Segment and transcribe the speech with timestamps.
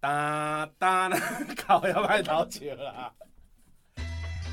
[0.00, 1.08] 哒哒，
[1.66, 3.10] 靠要歹偷笑啦！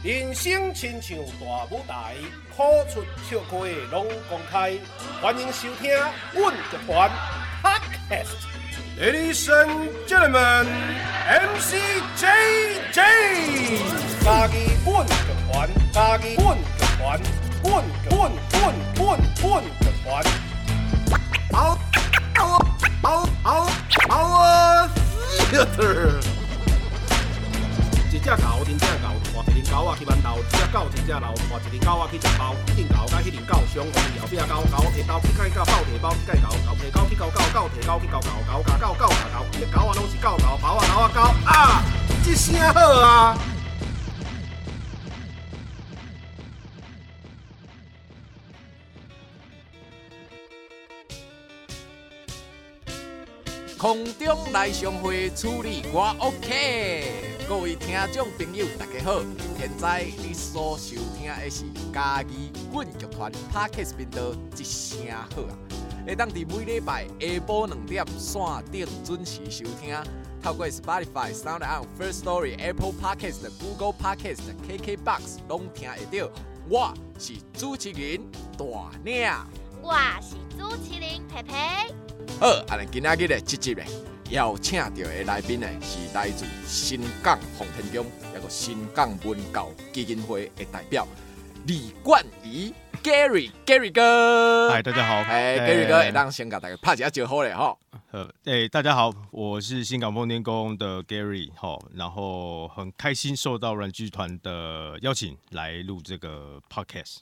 [0.03, 2.15] 人生亲像大舞台，
[2.55, 3.57] 苦出笑开
[3.91, 4.77] 拢公开，
[5.21, 5.91] 欢迎收听
[6.33, 7.11] 阮乐团
[7.61, 8.37] Podcast。
[8.99, 10.65] Ladies and gentlemen,
[11.27, 11.75] MC
[12.17, 12.99] JJ，
[14.23, 14.55] 家己
[14.85, 15.13] 阮乐
[15.51, 16.63] 团，家己阮乐
[16.97, 17.19] 团，
[17.63, 20.23] 阮阮阮阮阮乐团。
[21.51, 21.77] 嗷
[22.35, 22.41] 嗷
[23.03, 23.67] 嗷嗷
[24.09, 24.89] 嗷
[25.53, 26.33] 啊！
[28.13, 41.83] 一只狗，真正狗，换一只狗仔去馒头，一只狗一只老，换一只狗仔去食包，一只狗甲迄只狗相共，后壁狗狗提刀去解狗狗提包去解狗，狗提狗去咬狗，狗提狗去咬狗，狗咬狗，狗咬狗，伊个狗仔拢是狗狗，包啊狗啊狗啊，
[42.23, 43.52] 这声好啊！
[53.83, 57.03] 空中来相会，处理我 OK。
[57.49, 59.19] 各位听众朋友，大家好，
[59.59, 65.59] 现在你所收听的是家己阮剧团 Podcast 频道，一声好啊！
[66.07, 69.93] 会当伫每礼拜下晡两点线顶准时收听，
[70.41, 76.31] 透过 Spotify、SoundOn、First Story、Apple Podcast、Google Podcast、KKBox 拢听得到。
[76.69, 78.21] 我是主持人
[78.57, 78.65] 大
[79.03, 79.29] 领，
[79.83, 81.53] 我是主持人佩佩。
[82.39, 83.85] 好，安尼今仔日的这集咧，
[84.29, 91.05] 邀请到的来宾呢，是来自新港奉天宫一个新港文教基金会的代表
[91.67, 94.71] 李冠仪 Gary，Gary 哥。
[94.71, 95.15] 嗨，大家好。
[95.29, 97.77] 哎，Gary 哥，让先给大家拍一下招呼咧哈。
[98.11, 107.17] 呃，哎，大家好，我是新港奉天宫的 Gary 哈，然后很开心受到软剧团的邀请来录这个 Podcast。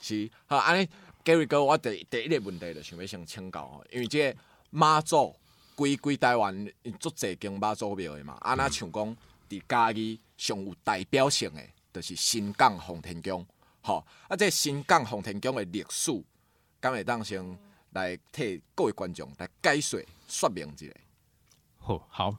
[0.00, 0.88] 是，好，安尼。
[1.24, 4.36] Gary 哥，我第第一个问题就想要先请教吼，因为即个
[4.70, 5.34] 妈祖
[5.74, 9.16] 规规台湾足济间妈祖庙的嘛，啊那像讲
[9.48, 13.46] 伫家己上有代表性的，就是新港洪天宫，
[13.82, 16.10] 吼，啊这新港洪天宫的历史，
[16.80, 17.58] 敢会当先
[17.90, 20.92] 来替各位观众来解说说明一下。
[21.78, 22.36] 好，好。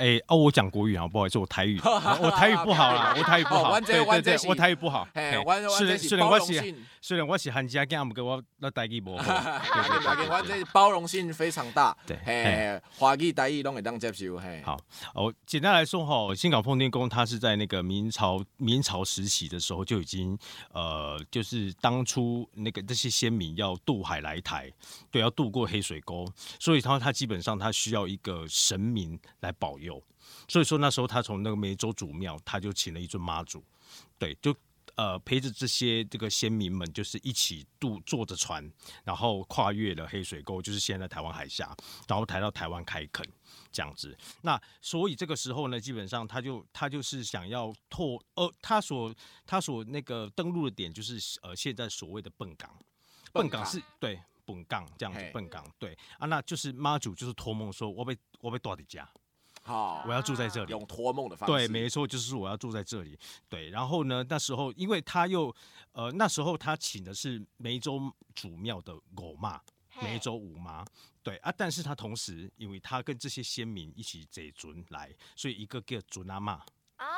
[0.00, 5.06] 哎哦，我讲国语啊，不好意思，我台语， 我台语不好啦，我台语不好，对对对，我台语不好。
[5.76, 9.12] 虽然虽然我是虽然我是汉家囝，不过我那台语无。
[9.20, 14.62] 我这包容性非常大，对，嘿，华语台语拢会当接受，嘿。
[14.64, 14.80] 好，
[15.14, 20.38] 哦简单来说哈，新港奉天宫它是在那个明朝明朝时期的时候就已经
[20.72, 24.72] 呃，就是当初那个这些先民要渡海来台，
[25.10, 26.26] 对，要渡过黑水沟，
[26.58, 29.89] 所以他他基本上他需要一个神明来保佑。
[30.50, 33.64] 所以说那时候他从那个梅州祖庙，他就请了一尊妈祖，
[34.18, 34.52] 对，就
[34.96, 38.68] 呃陪着这些这个先民们，就是一起渡坐着船，
[39.04, 41.72] 然后跨越了黑水沟，就是现在台湾海峡，
[42.08, 43.24] 然后抬到台湾开垦
[43.70, 44.18] 这样子。
[44.42, 49.14] 那所以这个时候呢，基本上他就他就是想要拓呃他所
[49.46, 52.68] 他所那个登陆的点就是呃现在所谓的笨港，
[53.32, 55.96] 笨港是对本港这样子，笨港对。
[56.18, 59.08] 啊，那就是妈祖就是托梦说我被我被多的家。
[59.62, 61.52] 好，我要住在这里，用托梦的方式。
[61.54, 63.16] 对，没错，就是我要住在这里。
[63.48, 65.54] 对，然后呢，那时候因为他又，
[65.92, 69.60] 呃，那时候他请的是梅州祖庙的狗妈，
[70.02, 70.84] 梅州五妈。
[71.22, 76.62] 对啊，但是他同时，因为他跟这些先民一起坐船来，所以一个叫准阿妈。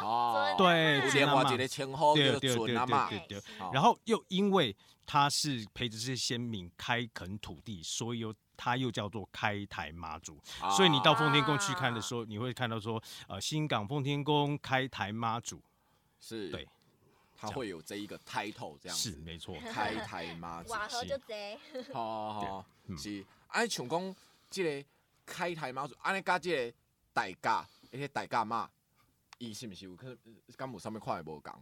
[0.00, 1.44] 哦，对，准阿妈。
[1.44, 3.42] 对对对对对。
[3.72, 4.76] 然后又因为
[5.06, 8.34] 他是陪着这些先民开垦土地，所以又。
[8.62, 15.60] 它又叫做开台妈祖，啊、所以你到奉天宫去看的时候，你会看到说，呃，新港奉天宫开台妈祖，
[16.20, 16.68] 是对，
[17.36, 21.58] 它会有这一个 title 这样，是没错， 开台妈祖，瓦河就这，
[21.92, 24.16] 好好好，是，哎像讲
[24.48, 24.88] 这个
[25.26, 26.76] 开台妈祖，安尼加这个
[27.12, 28.70] 代价，而且代价嘛，
[29.38, 30.16] 伊是不是有可
[30.56, 31.60] 敢有上面看的无讲？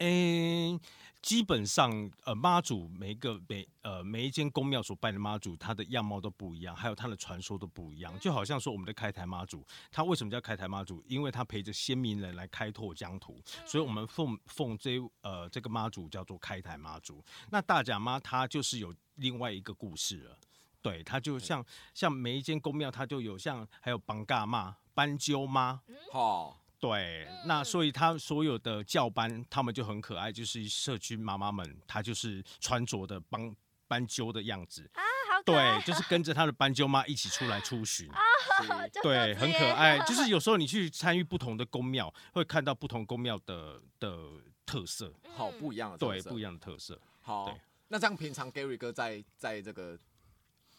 [0.00, 0.80] 诶、欸，
[1.20, 8.18] 基本上，呃，妈祖每一个每呃每一间宫庙所拜的妈祖，它的样貌都不一样，还有它的传说都不一样。
[8.18, 11.04] 就好像说我们的开台妈祖，它为什么叫开台妈祖？
[11.06, 17.22] 因为它陪着先民人来开拓疆土，所以我们奉奉这呃这个妈祖叫做开台妈祖。
[17.50, 20.38] 那大甲妈她就是有另外一个故事了，
[20.80, 26.59] 对，它就像像每一间宫庙，它就有像还有绑嘎妈、斑鸠妈，好。
[26.80, 33.54] 对，那所以他所有的教班，他们就很可爱，就是社区妈妈们，她就是穿着的斑
[33.86, 38.18] 斑鸠的样子啊，好可爱，对，就是跟着他的斑鸠妈一起出来出巡啊，
[39.02, 39.98] 对，很可爱。
[40.06, 44.16] 就是有时候你去参与不同的宫庙，会看到不同宫庙的的
[44.64, 46.98] 特色，好不一样的对，不一样的特色。
[47.20, 47.54] 好，
[47.88, 49.98] 那这样平常 Gary 哥在在这个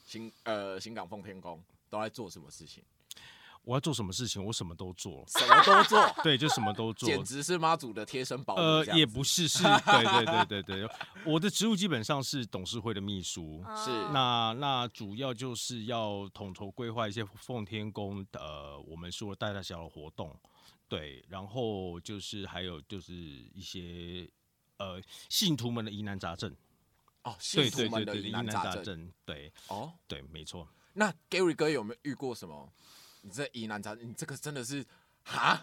[0.04, 2.84] 新呃新港奉天宫都在做什么事情？
[3.64, 8.62] 我要做什么事情，我什么都做，什么都做， 对，就什么都做，简直是妈祖的贴身保姆。
[8.62, 10.90] 呃，也不是，是，对对对对对，
[11.26, 20.36] 我的职务基本上是董事会的秘书，是那那主要就是要统筹规划一些奉天宫的呃，我们说大大小小的活动，
[20.90, 24.28] 对，然后就是还有就是一些
[24.78, 25.00] 呃
[25.30, 26.54] 信徒们的疑难杂症，
[27.24, 30.68] 哦，信徒们的疑难杂症，对，哦，对，没错。
[30.94, 32.74] 那 Gary 哥有没有遇过什么？
[33.22, 34.86] 你这疑难杂症，你这个真的是
[35.24, 35.62] 哈，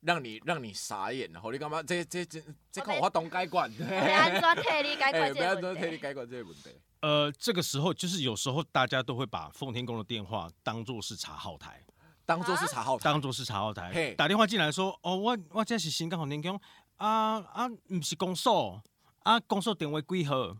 [0.00, 1.82] 让你让你傻眼，然后你干嘛？
[1.82, 5.38] 这这这这个我懂改管，不要专替你改管这个问题。
[5.38, 6.70] 不要专替你改管这个问题。
[7.00, 11.84] 呃，这个时候就是有时候大家都会把奉天宫的电话当做是查号台，
[12.24, 14.14] 当做是查号台，当做是查号台。
[14.14, 16.58] 打电话进来说，哦，我我这是新港奉天宫
[16.96, 18.82] 啊啊，不是公所
[19.22, 20.56] 啊，公所电话几号？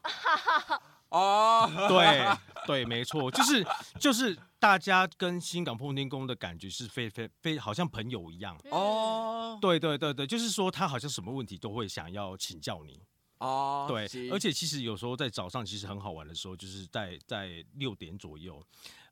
[1.08, 2.28] 哦，对
[2.66, 3.66] 对，没错，就是
[3.98, 9.58] 就是大家跟新港奉天宫的感觉是非非非，好像朋友一样哦。
[9.60, 12.98] 对对对对，就是说他好像什么问题都会想要请教你
[13.40, 13.84] 哦。
[13.86, 18.58] 对，而且其实有时候在早上其实很好玩的时候，就是在在六点左右，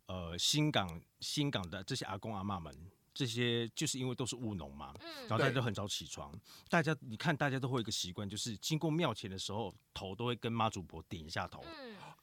[0.07, 2.75] 呃，新港新港的这些阿公阿妈们。
[3.15, 4.95] 这些就是因为都是务农嘛，
[5.29, 6.33] 然后大家都很早起床。
[6.71, 11.63] 大家你看，大家都会有一个习惯，就是经过庙前的时候，头都会跟妈祖婆点一下头。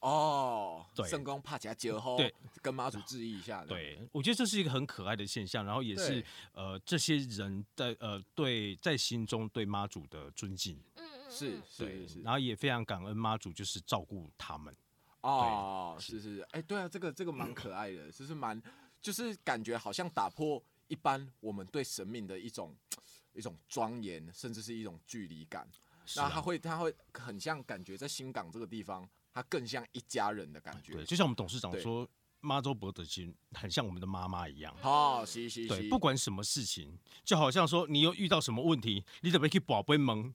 [0.00, 3.64] 哦，对，圣公帕加结后，对，跟妈祖致意一下。
[3.64, 10.76] 对，我觉得这是一个很可爱的现象，然后也是呃这些人在呃对在心中对妈祖的尊敬。
[10.96, 14.74] 嗯嗯，是是是，然后也非常感恩妈祖，就是照顾他们。
[15.20, 18.60] 哦，是是是，哎，对啊，这个这个蛮可爱的， 就是蛮
[19.02, 20.62] 就是感觉好像打破。
[20.88, 22.74] 一般我们对神明的一种
[23.32, 25.68] 一种庄严，甚至是一种距离感，
[26.16, 30.94] 那他会他会很像感觉在新港这个地方，他更像一家人的感觉。
[30.94, 32.08] 对，就像我们董事长说，
[32.40, 34.74] 妈祖婆的心很像我们的妈妈一样。
[34.82, 35.68] 哦，是是是。
[35.68, 40.34] 对，不管什么事情，就好像说你又遇到什么问题，你怎么去宝贝门？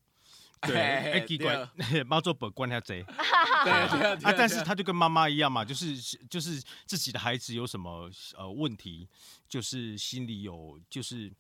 [0.62, 1.68] 对，哎，奇怪，
[2.08, 3.04] 妈祖婆关他贼。
[3.66, 5.96] 对啊，但是他就跟妈妈一样嘛，就是
[6.28, 9.08] 就是自己的孩子有什么呃问题，
[9.48, 11.32] 就是心里有就是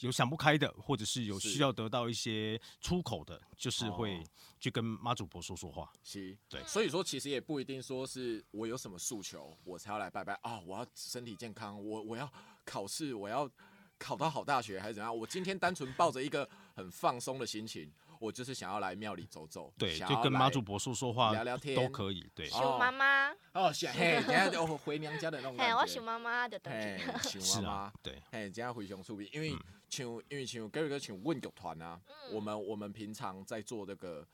[0.00, 4.22] 有想不开的，或者是有需要得到一些出口的，就是会
[4.58, 5.92] 去跟妈祖婆说说话。
[6.02, 12.30] 是，对，所以说其实也不一定说是我有什么诉求，我才要来拜拜啊，我要身体健康，我我要
[12.64, 13.48] 考试，我要
[13.98, 15.16] 考到好大学还是怎样？
[15.16, 17.92] 我今天单纯抱着一个很放松的心情。
[18.20, 22.26] 我就是想要来庙里走走，对，就跟妈祖婆说说话，聊聊天都可以。
[22.34, 25.76] 对，想妈妈哦， 嘿，等下就回娘家的那种感觉。
[25.76, 29.54] 我想妈妈的，对，想妈妈，对，嘿，这样回熊出兵，因为
[29.94, 32.00] 像因为像 Gary 哥像问剧团啊，
[32.32, 34.26] 我们我们平常在做这个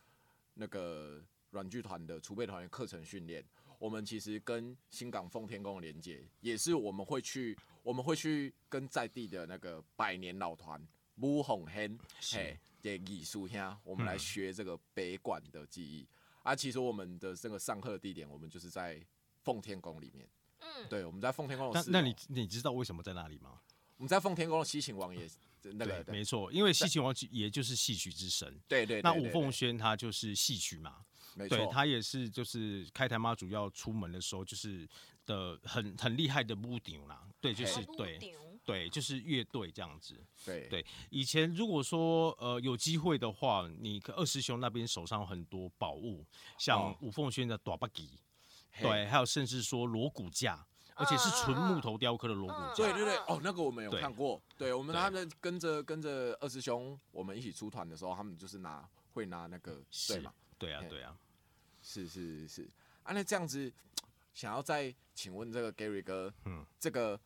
[0.54, 3.44] 那个软剧团的储备团员课程训练，
[3.78, 10.80] 我们其实跟新港奉天宫的连接，也是我们会去，我们会去跟在地的那个百年老团
[11.16, 11.98] 武红 hen，
[12.32, 12.58] 嘿。
[12.82, 16.08] 的艺术兄，我们来学这个北管的技艺。
[16.10, 18.98] 嗯、啊，其实我们的这个上课地点，我们就是在
[19.42, 20.26] 奉天宫里面。
[20.60, 21.70] 嗯，对，我们在奉天宫。
[21.74, 23.60] 那那你你知道为什么在那里吗？
[24.00, 25.28] 我们在奉天宫的西秦王也
[25.76, 28.48] 那个，没错，因为西秦王也就是戏曲之神。
[28.66, 30.96] 对对，对，对，对，那五凤轩他就是戏曲嘛。
[31.34, 34.88] 没错，对，他也是就是开台妈祖要出门的时候，就是
[35.26, 37.28] 的很很厉害的屋顶啦。
[37.42, 38.18] 对，就是对。
[38.62, 40.14] 对，就是乐队这样子。
[40.44, 46.24] 对对，以前如果说呃有机会的话，你二师兄那边手上有很多宝物，
[46.56, 48.10] 像五凤轩的大八吉，
[48.80, 50.64] 对，还有甚至说锣鼓架，
[51.00, 52.74] 而且是纯木头雕刻的锣鼓架。
[52.74, 54.40] 对对对，哦，那个我们有看过。
[54.56, 60.32] 对，我们他们跟着跟着二师兄，我们一起出团的时候，他们就是拿会拿那个对嘛？
[60.58, 61.16] 对啊对啊，
[61.82, 62.70] 是是是。
[63.02, 63.72] 啊，那这样子，
[64.34, 67.18] 想要再请问这个 Gary 哥，嗯，这个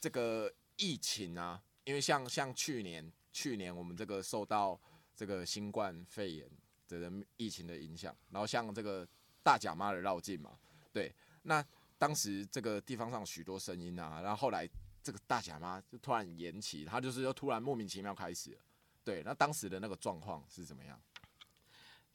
[0.00, 0.52] 这个。
[0.82, 4.80] 疫情啊，因为像像去年，去年我们这个受到
[5.14, 6.50] 这个新冠肺炎
[6.88, 9.06] 的人疫情的影响，然后像这个
[9.42, 10.58] 大甲妈的绕境嘛，
[10.90, 11.62] 对，那
[12.00, 14.66] 当时这个地方上许多声音啊，然后后来
[15.02, 18.58] 这个大甲妈就突然延期，他就是又突然莫名其妙开始，
[19.04, 20.98] 对，那当时的那个状况是怎么样？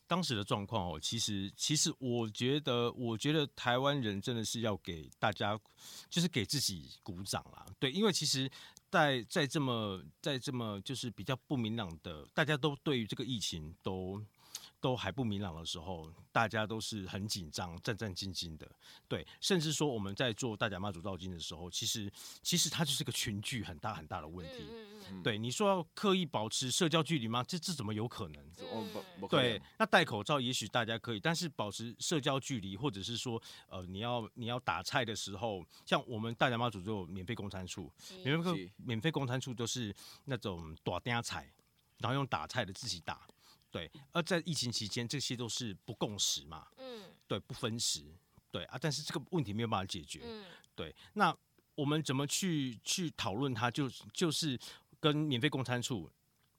[0.08, 5.60] 当时的状况哦，其实其实我觉得，我觉得台湾人真的是要给大家，
[6.10, 7.63] 就是给自己鼓掌啦。
[7.80, 8.50] 对，因为其实，
[8.89, 14.20] 在在这么在这么就是比较不明朗的，大家都对于这个疫情都
[14.79, 18.70] 都还不明朗的时候，大家都是很紧张、战战兢兢的。
[19.08, 24.65] 对，甚至说我们在做大甲妈祖绕境的时候，其实其实它就是个群聚很大很大的问题。
[25.24, 27.44] 对，你说要刻意保持社交距离吗？
[27.44, 28.51] 这这怎么有可能？
[29.29, 37.91] 对，那戴口罩也许大家可以，但是保持社交距离，或者是说，呃，你要你要打菜的时候，像我们大甲妈祖就有免费供餐处，
[38.24, 41.51] 免费是免费供餐处都是那种大鼎菜，
[42.00, 43.27] 然后用打菜的自己打。
[43.75, 48.05] 对，而在疫情期间，这些都是不共识嘛，嗯对，不分时，
[48.50, 51.36] 对啊，但是这个问题没有办法解决，嗯对，那
[51.75, 53.70] 我们怎么去去讨论它？
[53.70, 54.58] 就就是
[54.98, 56.10] 跟免费供餐处，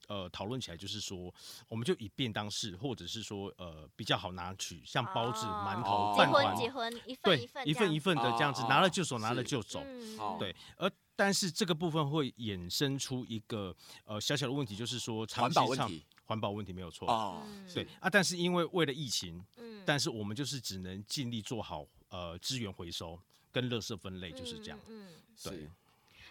[0.08, 1.34] 呃，讨论起来就是说，
[1.68, 9.80] 我们就以便当式，或者是说，呃，比较好拿取，像包子、哦馒头、哦结婚饭团，结婚一份对一，份一份一份的这样子，哦拿了就走，拿了就走。
[9.86, 17.08] 嗯好对，而但是这个部分会衍生出一个呃小小的问题，就是说长环期上保问题环保问题没有错。
[17.10, 23.18] 哦，嗯对啊，但是因为为了疫情，嗯但是我们就是只能尽力做好呃资源回收
[23.50, 24.78] 跟垃圾分类，就是这样。
[24.88, 25.68] 嗯嗯对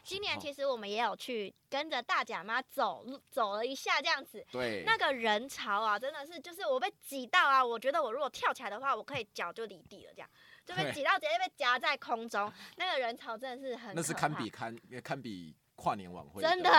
[0.04, 7.66] 今年其实我们也有去跟着大甲妈走走了一下，这样子，对，那个人潮啊，真的是就是我被挤到啊！
[7.66, 10.30] 我觉得我如果跳起来的话，我可以脚就离地了，这样
[10.64, 12.54] 就被挤到直接被夹在空中。
[12.76, 16.70] 那个人潮真的是很那是堪比堪堪比跨年晚会，真的。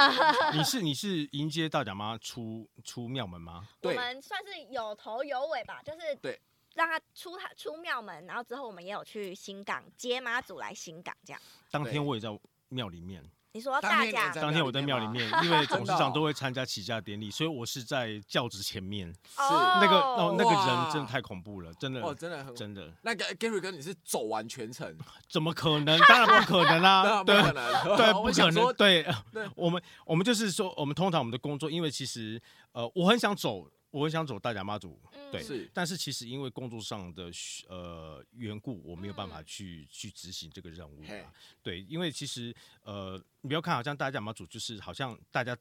[0.52, 3.68] 你是你是迎接大甲妈出出庙门吗？
[3.82, 6.40] 我们算是有头有尾吧，就是对
[6.74, 11.40] 让他出他出庙门，然后之后我们也有去新港接妈祖来新港这样。
[11.70, 12.28] 当天我也在
[12.68, 13.22] 庙里面，
[13.56, 19.06] 你说当大甲天你在当天我在庙里面，因为董事长 都会参加起驾典礼，所以我是在轿子前面。
[19.08, 19.42] 是
[19.80, 24.94] 那个哦，那个人真的太恐怖了，真的哦，真的很真的，那个 Gary 哥，你是走完全程？
[25.30, 25.98] 怎么可能？
[26.00, 27.24] 当然不可能 啦！
[27.24, 28.34] 对对啊，不可能，对，我不可能。
[28.34, 32.38] 想说对对，我们我们就是说，我们通常我们的工作，因为其实
[32.72, 33.66] 呃，我很想走，
[33.96, 37.30] 我很想走大甲妈祖，嗯对是但是其实因为工作上的
[37.66, 41.32] 呃缘故，我没有办法嗯去、去执行这个任务啊。
[41.62, 45.56] 对，因为其实呃，你不要看好像大甲妈祖就是好像大家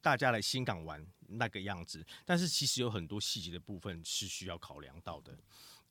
[0.00, 5.36] 大家来新港玩那个样子，但是其实有很多细节的部分是需要考量到的。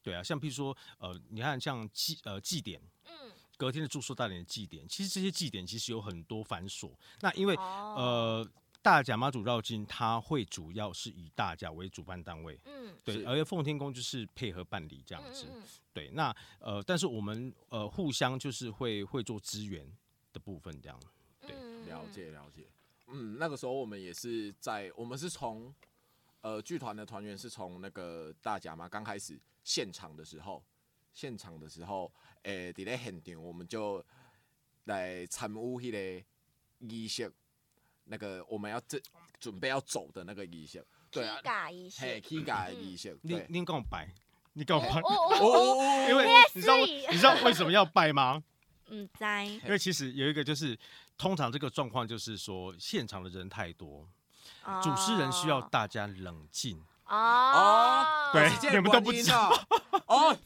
[0.01, 2.81] 对啊，像譬如说呃，你看像祭呃祭典。
[3.03, 3.11] 嗯
[3.59, 6.93] 隔天的住宿大典的祭典，其实这些祭典其实有很多繁琐。
[7.19, 15.47] 那因为、哦呃，大甲妈祖绕境，它会主要是以大甲为主办单位，嗯对，是而奉天宫就是配合办理这样子。
[15.51, 19.85] 嗯嗯对，那呃，但是我们呃互相就是会会做支援
[20.31, 20.99] 的部分这样。
[21.41, 22.67] 对嗯了解了解，
[23.07, 25.73] 嗯，那个时候我们也是在，我们是从
[26.41, 30.63] 呃剧团的团员是从那个大甲妈刚开始现场的时候，
[31.13, 32.11] 现场的时候，
[32.43, 34.03] 诶、在咧现场我们就
[34.85, 36.25] 来参与迄个
[36.79, 37.31] 仪式，
[38.09, 39.01] 那个我们要这
[39.39, 44.09] 准备要走的那个仪式，对啊披，甲仪式嘿，起家的仪式，你对，你跟我拜，
[44.53, 48.43] 你跟我拜，哦哦哦哦，哦因为也你知道是你知道为什么要拜吗？
[48.87, 50.77] 嗯，在因为其实有一个就是，
[51.17, 54.07] 通常这个状况就是说，现场的人太多，
[54.81, 56.83] 主持人需要大家冷静。
[57.09, 59.33] 哦，对你们都不知原因
[60.05, 60.37] 哦，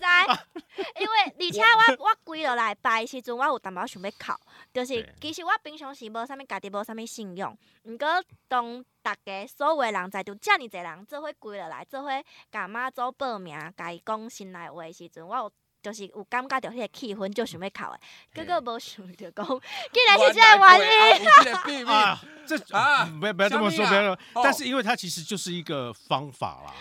[0.98, 4.34] 因为而且我我规落来拜的时阵，我有淡薄想要哭，
[4.74, 5.14] 就是对。
[5.20, 8.08] 其实我平常时无啥物家己无啥物信用，毋过
[8.48, 12.10] 当大家所有的人在就遮尔济人做伙规落来，做伙
[12.50, 15.52] 甲妈祖报名，甲伊讲心内话的时阵，我有
[15.84, 18.00] 就是有感觉到迄个气氛就想要哭的，
[18.34, 19.46] 结果无想到讲，
[19.92, 21.26] 竟然是这个原因。
[21.26, 26.74] 因，这个秘密，啊， 这啊不要不要这么说，不要但是因为它其实就是一个方法啦，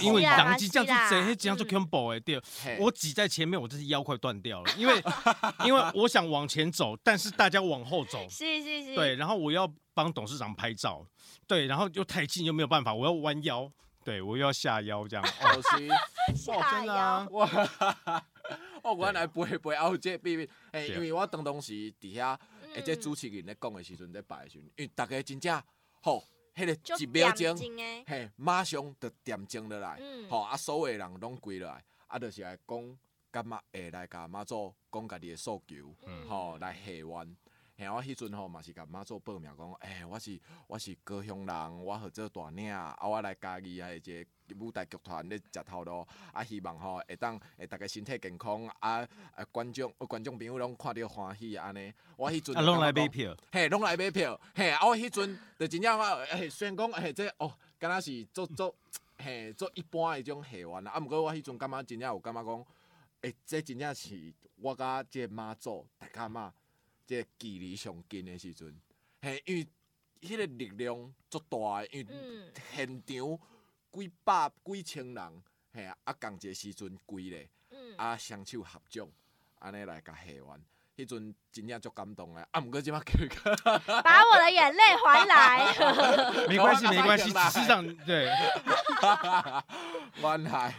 [0.00, 1.68] 因为是啦人挤这样子是啦贼，嘿，这样就嗯。
[1.68, 2.40] combo 哎，对，
[2.78, 5.02] 我挤在前面，我这是腰快断掉了，因为
[5.64, 11.04] 因为我想往前走，但是大家往后走，是是是，对，然后我要帮董事长拍照，
[11.48, 13.70] 对，然后又太近又没有办法，我要弯腰，
[14.04, 15.88] 对我又要下腰这样，哦，好是。
[16.36, 20.48] 下真的啊腰，我我原来不会不会有这个秘密，
[20.88, 22.38] 因为我当当时伫遐，
[22.74, 25.62] 诶，这主持人咧讲的时阵，咧摆的时阵，因为大家真正
[26.00, 27.56] 吼，迄个就一秒钟，
[28.06, 30.28] 嘿，马上就点睛落来，嗯。
[30.28, 32.98] 吼，啊，所有的人拢跪落来，啊，就是来讲，
[33.30, 36.26] 感觉会来甲妈祖讲家己的诉求，嗯。
[36.28, 37.36] 吼，来下愿。
[37.76, 44.24] 嘿，我迄阵吼嘛是甲妈祖报名讲，诶、我是我是高雄人，我号做大领，啊，我来家己啊一个
[44.60, 49.04] 舞台剧团咧食头路，啊，希望吼会当会逐个身体健康，啊，
[49.34, 51.92] 啊观众观众朋友拢看着欢喜安尼。
[52.16, 58.72] 我迄阵啊，拢来买票，嘿，拢来买票，嘿，啊，我迄阵就真正我，嘿，虽然讲，诶，这哦，敢若是做做，
[59.18, 62.66] 嘿，做一般诶种戏员啦，啊，毋过我迄阵感觉真正有感觉讲，
[63.22, 66.54] 诶，这真正是我甲这妈祖大家妈。
[67.06, 68.80] 这个距离上近的时阵，
[69.20, 69.66] 嘿，因为
[70.20, 73.38] 迄个力量足大的，因为嗯现场
[73.92, 75.42] 几百几千人，
[75.72, 79.08] 嘿啊，啊，共一个时阵规咧，嗯，啊，双手合掌，
[79.58, 80.60] 安尼来甲谢完。
[80.96, 83.28] 迄阵真正足感动诶，啊，毋过即马去
[84.04, 85.74] 把我的眼泪还来。
[86.46, 88.30] 没关系， 没关系，事实上对。
[90.22, 90.72] 原来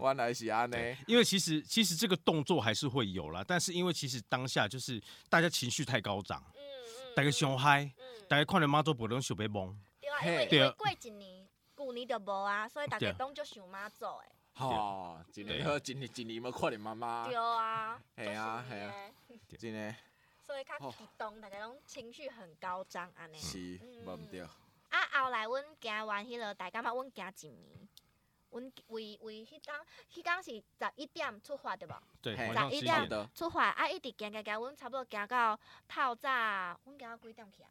[0.00, 9.74] 原来是安尼，因为其实其实这个动作还是会有啦，但是因为其实当下就是大家情绪太高涨，嗯嗯，大家想嗨，嗯，大家看着妈祖不能想要懵。
[10.00, 14.28] 对啊，因为因为过一年，旧年就无啊，所以大家拢就想妈祖诶。
[14.54, 17.26] 吼，一年好，一年一年要看着妈妈。
[17.26, 18.92] 对啊，系啊系啊，
[19.58, 19.94] 真诶。
[20.44, 23.38] 所以较激动，大家拢情绪很高涨安尼。
[23.38, 24.40] 是，无毋对。
[24.40, 27.87] 啊，后来阮行完迄落，大家嘛阮行一年，
[28.50, 29.74] 阮为为迄工，
[30.12, 31.94] 迄工是十一点出发对无？
[32.22, 37.70] 对，十一点出发，啊，一直行行行，阮差不多行到透早，阮行到几点去啊？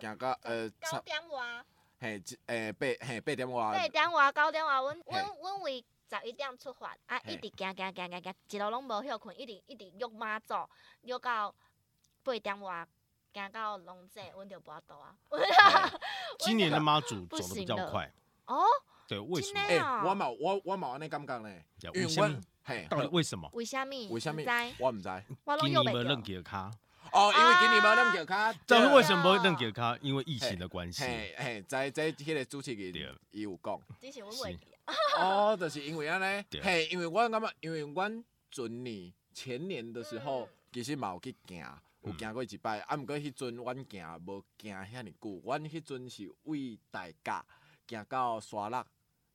[0.00, 1.64] 行到呃九点外。
[1.98, 3.72] 嘿，诶八嘿八点外。
[3.78, 10.54] 八点外九点外，阮阮阮为十一点出发，啊，一直行行行行行，一路拢无休困，一直一直约妈祖，
[11.02, 11.54] 约到
[12.22, 12.86] 八点外。
[13.32, 15.14] 行到龙井，阮就无倒啊。
[16.40, 18.12] 今年的妈祖走得比较快。
[18.46, 18.64] 哦。
[19.10, 19.60] 对，为什么？
[19.62, 21.50] 诶，我嘛我我嘛安尼感觉呢。
[21.92, 23.50] 因为我，嘿，到底为什么？
[23.54, 24.08] 为什么？
[24.08, 24.40] 为什么？
[24.78, 25.10] 我毋知。
[25.62, 26.70] 今年没认脚卡。
[27.12, 28.52] 哦，因为今年没认脚卡。
[28.52, 29.98] 知道为什么没认脚卡？
[30.00, 31.02] 因为疫情的关系。
[31.02, 33.80] 嘿，嘿，在在迄个主持人伊有讲。
[34.00, 34.94] 之前我袂记啊。
[35.18, 36.44] 哦，就是因为安尼。
[36.62, 41.66] 嘿，因为我感觉，因为阮前年前年的时候，其实嘛有去行。
[42.02, 47.44] 有行过一摆，啊，毋过迄阵阮行无行遐尼久，阮迄阵是为大家
[47.88, 48.82] 行到沙鹿，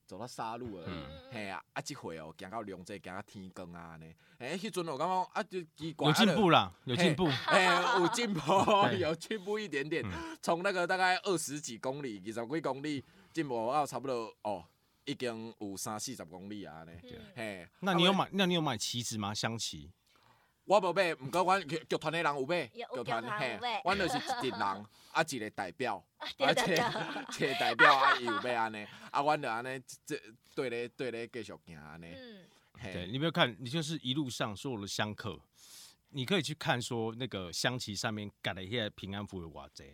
[0.05, 0.88] 走到沙路了，
[1.31, 7.65] 嘿啊，啊，即回哦，行到龙井，行到天光啊，安尼，诶，迄阵我感觉啊，就奇怪，有进步啦，有进步，诶，
[8.00, 8.41] 有进步，
[9.00, 10.03] 有进步一点点，
[10.41, 14.63] 从那个大概二十几公里、二十几公里，进步到差不多哦，
[15.05, 16.91] 已经有三四十公里啊，安尼，
[17.35, 18.29] 嘿，那你有买？
[18.31, 19.33] 那你有买旗子吗？
[19.33, 19.91] 香旗？
[20.65, 24.62] 我无买，毋过阮剧剧团的人有买，剧团嘿，阮就是一个人，
[25.13, 30.19] 啊一个代表，啊一个一个代表啊伊有买安尼，啊阮就安尼，这
[30.55, 32.07] 对咧对咧继续行安尼。
[32.15, 32.45] 嗯，
[32.81, 35.39] 对，你没有看，你就是一路上所有的香客，
[36.10, 39.93] 你可以去看说那个香旗上面盖了一些平安符有偌济。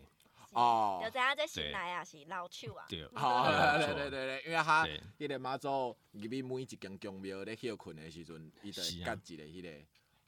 [0.53, 2.85] 哦，就知影这新来啊是老手啊。
[2.87, 3.45] 对，好，
[3.77, 4.87] 对对对对，因为他
[5.19, 9.69] 迄个妈祖入面每一间宫庙咧休困的时阵，伊就盖一个迄个。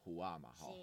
[0.04, 0.76] 虎啊嘛吼，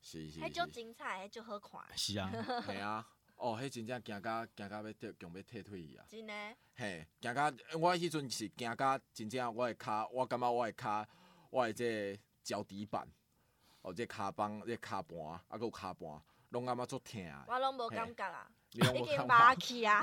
[0.00, 1.80] 是是是，迄种精彩，迄种好看。
[1.96, 2.30] 是啊，
[2.66, 6.04] 系啊，哦，迄真正行到行到要退，强要退退去啊。
[6.08, 6.56] 真诶。
[6.74, 7.44] 嘿，行到
[7.78, 11.06] 我迄阵是行到真正我诶骹，我感觉我诶骹，
[11.50, 13.06] 我诶这脚底板，
[13.82, 17.44] 哦，这骹帮，这骹盘，啊，搁有骹盘，拢感觉足疼。
[17.46, 20.00] 我拢无感觉啊，已经麻去啊。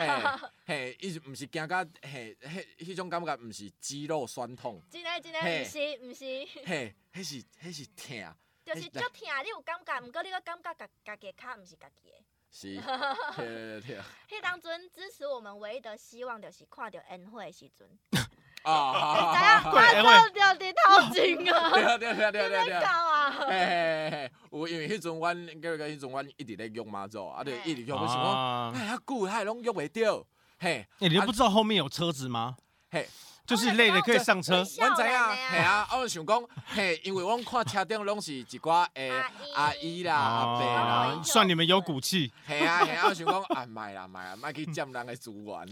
[0.65, 4.82] 嘿，伊是毋是行到嘿，迄迄种感觉毋是肌肉酸痛。
[4.89, 6.65] 真诶真诶，毋是毋是。
[6.65, 8.36] 嘿，迄是迄是疼。
[8.63, 12.24] 就是足疼，你有感觉，毋过你个感觉家家己脚毋是家己的。
[12.52, 12.76] 是，
[13.38, 13.97] 对对对。
[14.30, 17.88] 迄当阵支持我们唯一的希望，就是看到恩惠的时阵。
[18.63, 21.71] 啊， 知影看到着伫头前啊。
[21.71, 22.74] 对对对对对对。
[22.84, 23.32] 啊。
[23.32, 30.28] 嘿嘿嘿，有因为迄阵阮，叫个迄阵阮一直咧约妈祖，啊，就一直约，我想讲，哎，遐久，遐拢约袂着。
[30.60, 32.56] 嘿，你都不知道后面有车子吗？
[32.91, 33.10] 嘿。
[33.45, 35.10] 就是累了可以上车，阮知影，
[35.49, 39.12] 系啊，我就想讲，嘿，因为阮看车顶拢是一寡诶
[39.56, 42.32] 阿姨啦、阿伯啦，算你们有骨气。
[42.47, 45.71] 系啊系啊，我想讲啊，卖啦卖啦，卖去占人的资源。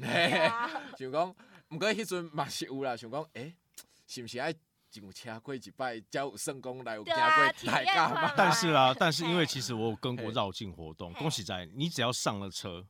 [0.98, 1.36] 想讲，
[1.70, 3.56] 毋过迄阵嘛是有啦，想讲，诶，
[4.08, 4.52] 是毋是爱
[4.92, 8.34] 上车过一摆，才有成功来有行过大甲嘛？
[8.36, 12.86] 但是啦，但是因为其实我有跟过绕境活动，恭喜在你只要上了车，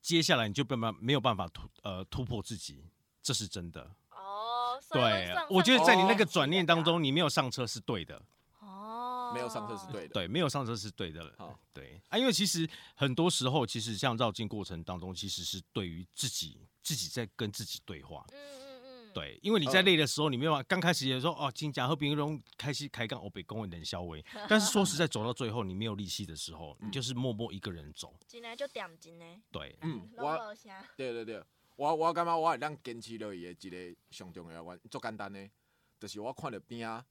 [0.00, 2.82] 接下来你就没办没有办法突呃突破自己。
[3.28, 8.22] 这是真的哦，对，我觉得在你那个转念当中，你没有上车是对的。
[8.58, 11.30] 哦，没有上车是对的，对，没有上车是对的。
[11.36, 18.24] 好，对啊，因为其实很多时候，其实像绕境过程当中，其实是对于自己，自己在跟自己对话。
[18.32, 19.12] 嗯嗯嗯。
[19.12, 24.24] 对，因为你在累的时候，你没有刚开始也说哦，金甲和平荣开始开杠，我被公会冷消微。
[24.48, 28.14] 但是说实在，走到最后，你没有力气的时候，你就是默默一个人走。
[28.26, 29.26] 进来就点真的。
[29.52, 30.54] 对，嗯，我，
[30.96, 31.44] 对对对。
[31.78, 35.48] 我我感觉我会当坚持落去的一个上重要原因，足简单诶，
[36.00, 37.06] 就是我看着边啊，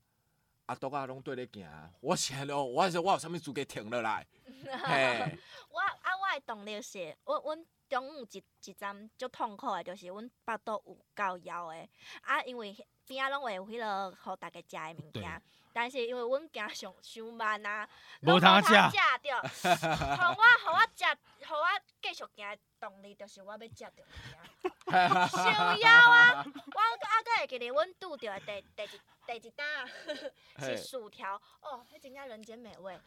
[0.66, 1.66] 阿多啊拢对咧行，
[2.00, 4.26] 我想咯我说我有啥物资格停落来？
[4.84, 5.38] 嘿，
[5.70, 11.88] 我啊，我的动力是，我阮中午一一站足痛苦的，就是阮腹肚有够枵的，
[12.22, 15.42] 啊，因为边啊拢会有迄落互大家食的物件。
[15.70, 17.88] 但是因为阮行上上慢啊，
[18.22, 18.80] 无通食着，
[20.16, 21.04] 互我互我食，
[21.46, 21.66] 互我
[22.02, 24.68] 继继续行的动力，就是我要食着物件。
[25.28, 26.44] 想枵啊！
[26.44, 29.00] 我阿哥会记得，阮拄着的第第一
[29.38, 29.86] 第一单
[30.58, 32.98] 是薯条，哦，迄真正人间美味。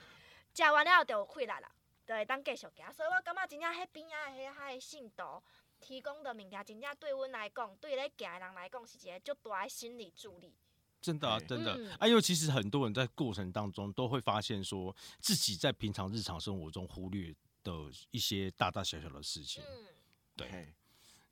[0.53, 1.69] 食完了就有气力啦，
[2.05, 2.93] 就会当继续行。
[2.93, 5.41] 所以我感觉真正迄边仔迄海信徒
[5.79, 10.53] 提供的物件，真正对阮来讲，对咧行的人来讲，是一个足大的心理助力。
[11.01, 11.73] 真的啊，真的。
[11.97, 17.33] 哎、嗯，因为其实很多人在过程当中都会发现，说自己在平常日常生活中忽略
[17.63, 17.71] 的
[18.11, 19.63] 一些大大小小的事情。
[19.63, 19.87] 嗯，
[20.35, 20.73] 对，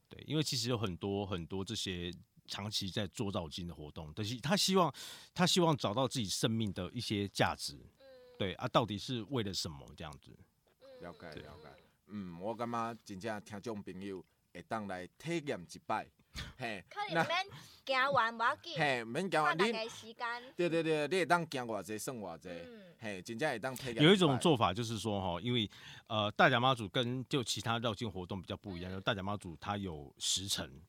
[0.10, 2.12] 对，因为其实有很多很多这些
[2.47, 4.91] 长期在做绕境的活动，但是他希望
[5.36, 7.75] 他希望找到自己生命的一些价值。
[7.99, 8.08] 嗯，
[8.39, 10.36] 对啊，到底是为了什么这样子？
[11.01, 11.67] 了解，了解。
[12.07, 16.07] 嗯，我感觉真正听众朋友会当来体验一摆。
[16.57, 17.45] 嘿，那免
[17.85, 19.71] 行完无要紧，嘿，免行完你，
[20.55, 22.49] 对对对，你会当行偌济算偌济，
[22.99, 23.95] 嘿，真正会当体验。
[23.95, 25.69] 有一种做法就是说哈，因为
[26.07, 30.81] 呃，大甲妈祖跟就其他绕境活动比较不一样，就大甲妈祖它有时辰，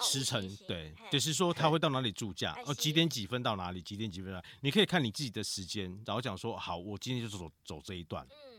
[0.00, 8.55] 时辰对，就是说他会到哪里住驾，哦，几点几分到哪里，几点几分到哪里，你可以看你自己的时间，然后讲说好，我今天就走走这一段，嗯，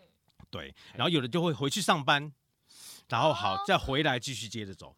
[0.50, 2.32] 对，然后有的就会回去上班，
[3.10, 4.96] 然后好再回来继续接着走。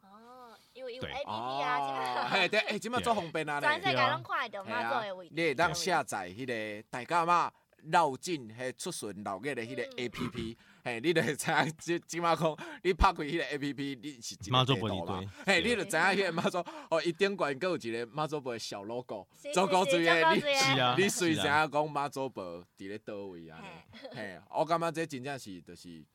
[0.73, 1.12] 对。
[1.25, 5.33] 哦，嘿对，哎，今麦做方便啊， 全世界拢看得到妈祖的位置。
[5.35, 7.51] 你会当下载迄个大家妈
[7.83, 16.57] 绕境迄出巡绕月的迄个 A P P，嘿，你就会知影即即麦讲，你拍开迄个 A P P，你是妈祖本地堆，嘿，你就知影迄个妈祖
[16.89, 23.63] 哦，伊顶悬阁有一个妈祖辈小 logo，足够注意的，你你随知影讲妈祖辈伫咧倒位啊？
[24.11, 26.05] 嘿，我感觉这真正是就是。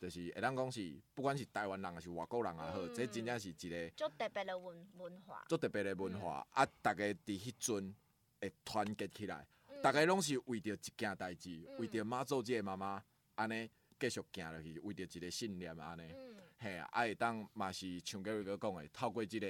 [0.00, 6.46] 就是会当讲是，不管是台湾人还是外国人也好，这真正是一个足特别的文文化，足特别的文化。
[6.52, 7.92] 啊，大家伫迄阵
[8.40, 9.44] 会团结起来，
[9.82, 13.02] 大家拢是为着一件代志，为着妈祖这个妈妈
[13.36, 16.14] 安尼继续行落去，为着一个信念安尼。
[16.58, 19.46] 嘿，啊会当嘛是像各位哥讲的，透过这个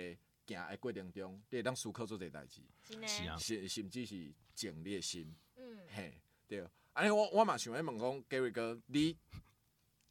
[0.46, 2.60] 行的过程中，你会当思考做这个代志，
[3.06, 5.34] 是啊，甚甚至是静你的心。
[5.56, 6.66] 嗯，嘿，对。
[6.92, 9.16] 安尼我我嘛想要问讲，各位哥你。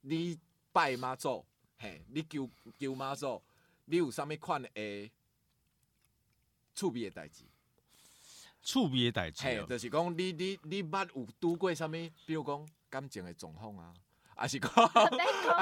[0.01, 0.39] 你
[0.71, 1.43] 拜妈祖，
[1.80, 2.49] 嘿，你求
[2.80, 3.43] 求妈祖，
[3.86, 5.12] 你有啥物款的？
[6.73, 7.43] 趣味的代志，
[8.67, 11.91] 趣味的代志，嘿，就是讲你你你捌有拄过啥物，
[12.25, 13.93] 比如讲感情的状况啊，
[14.36, 14.69] 还是讲，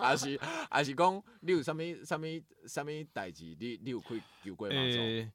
[0.00, 2.24] 还是还是讲你有啥物啥物
[2.66, 4.96] 啥物代志，你你有去求过妈祖？
[4.96, 5.30] 欸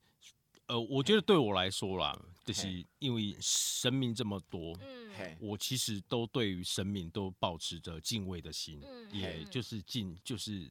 [0.68, 10.68] 呃，我觉得对我来说啦，就是因为神明这么多，嗯，我其实都对于神明都保持着敬畏的心，嗯，也就是敬，就是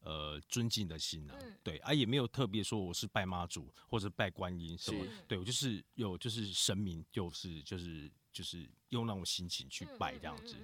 [0.00, 10.56] 呃尊敬的心啊，嗯，对啊，也没有特别说我是拜妈祖或者拜观音什么，对我就是有就是神明就是就是就是用那种心情去拜这样子，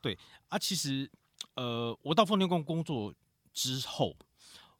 [0.00, 1.10] 对啊，其实
[1.54, 3.14] 呃，我到奉天宫工作
[3.52, 4.16] 之后，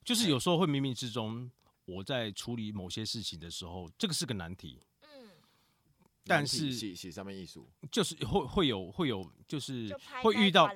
[0.05, 1.50] 就是有时候会冥冥之中。
[1.87, 4.79] 我在处理某些事情的时候，这个是个难题。
[6.22, 7.61] 嗯，但是是是什么意思？
[7.90, 10.68] 就是会会有会有，就是会遇到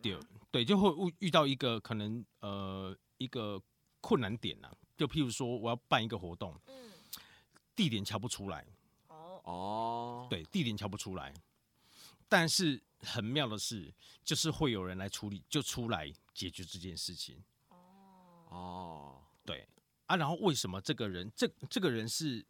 [0.00, 0.18] 对
[0.50, 3.60] 对，就会遇到一个可能呃一个
[4.00, 4.70] 困难点呐。
[4.96, 6.90] 就譬如说，我要办一个活动，嗯，
[7.74, 8.66] 地点敲不出来。
[9.08, 11.34] 哦哦，对，地点敲不出来。
[12.28, 13.92] 但是很妙的是，
[14.24, 17.42] 就是会有人来处理，就出来解决这件事情。
[17.68, 17.76] 哦
[18.48, 19.68] 哦，对。
[20.06, 22.46] 啊，然后为什么这个人，这这个人是，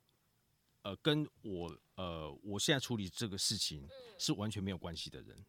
[0.82, 5.44] 呃，跟我，呃，我现在处理这个事情是完全没有关系的人，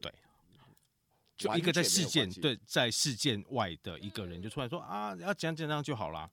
[0.00, 0.12] 对，
[1.36, 6.30] 就一个在事件，对，在事件外的一个人就出来说啊，要讲讲这样就好了，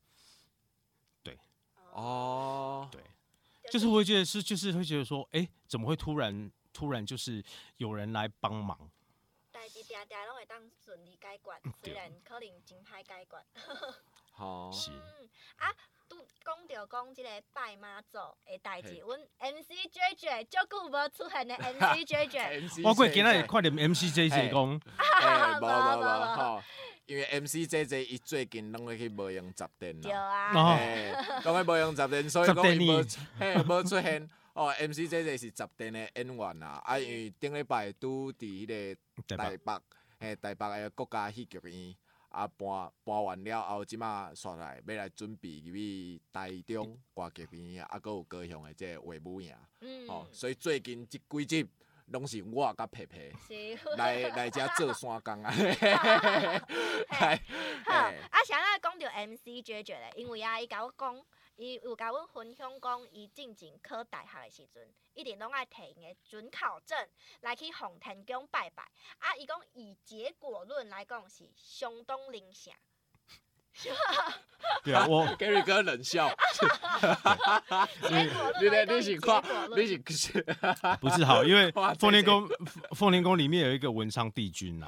[1.24, 1.38] 对，
[1.92, 3.02] 哦，对，
[3.72, 7.44] 就是会觉得是，就是会觉得说，哎，怎么会突然突然就是
[7.78, 8.92] 有人来帮忙？
[9.52, 13.46] 代志定定拢会当顺利解决，虽然可能真歹解决。
[14.34, 14.92] 好，是
[15.56, 15.72] 啊，
[16.16, 26.64] 都讲着讲即个拜妈祖的代志，阮 MC JJ 足久无出现的 MC JJ， 我过今日快点 MC JJ 讲，哎， 无无无，吼，
[27.06, 33.04] 因为 MC JJ 伊最近拢会去无用十点啦，哎，拢去无用十点，所以讲伊无，
[33.40, 34.30] 嘿，无出现。
[34.54, 39.74] 哦，MC JJ 是十点的演员啊，啊，因为顶礼拜拄伫迄个台北，
[40.18, 41.94] 嘿，台北的国家戏剧院。
[42.36, 51.66] 啊，搬搬完了后，即马煞来要来准备入去台中歌剧院，啊，搁有高雄的即个话舞影，嗯、哦，所以最近即几集
[52.08, 53.32] 拢是我甲皮皮
[53.98, 55.50] 来来遮做山工啊，
[57.10, 57.42] 来，
[57.86, 61.16] 好，啊，想要讲到 MC JJ 咧，因为啊，伊甲我讲。
[61.58, 66.98] 伊有甲阮分享讲，伊进前考大学的时阵，一定拢爱摕因的准考证
[67.42, 68.84] 来去奉天宫拜拜。
[69.20, 72.74] 啊，伊讲以结果论来讲是相当灵性。
[74.84, 76.30] 对啊，我 Gary 哥冷笑。
[78.10, 79.42] 你你你是夸
[79.76, 79.98] 你是
[81.00, 81.44] 不是好？
[81.44, 82.48] 因为凤天宫
[82.92, 84.88] 凤天宫里面有一个文昌帝君呐。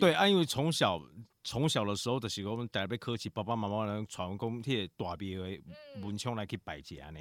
[0.00, 0.98] 对啊，因为从小
[1.44, 5.60] 从小的时候的时候，我们带被科技爸爸妈妈呢传公帖大庙的
[6.02, 7.20] 文昌来去拜节呢。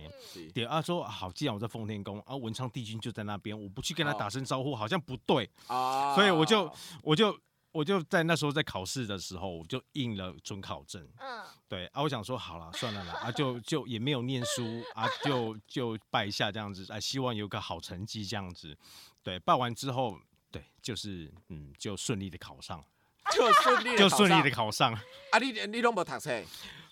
[0.54, 6.16] 对啊，说好，既然我在奉天宫，啊文昌帝君就在那边，我不去跟他打声招呼，好像不对啊。
[6.16, 6.72] 所以我就
[7.04, 7.38] 我就。
[7.74, 11.02] 我就在那时候在考试的时候，我就印了准考证。
[11.16, 18.78] 嗯，对啊，我想说好了，算了啦，啊，就就也没有念书 啊，就就拜一下这样子，啊，希望有个好成绩这样子。
[19.24, 20.20] 对，拜完之后，
[20.52, 22.84] 对，就是嗯，就顺利的考上，
[23.34, 24.94] 就顺利就顺利的考上。
[24.94, 26.42] 啊，你你拢无读册，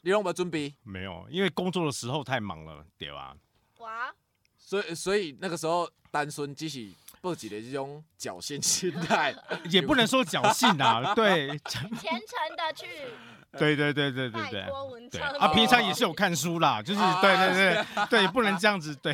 [0.02, 0.74] 你拢无准备？
[0.84, 3.36] 没有，因为工作的时候太忙了，对吧？
[3.80, 4.14] 哇！
[4.58, 6.90] 所以所以那个时候单纯只是。
[7.22, 9.36] 报纸的这种侥幸心态，
[9.70, 12.86] 也不能说侥幸啊， 对，虔诚的去，
[13.58, 14.62] 对对对对对对，
[15.38, 19.14] 啊，平常也是有看书啦，就是对对对对，不能这样子，对，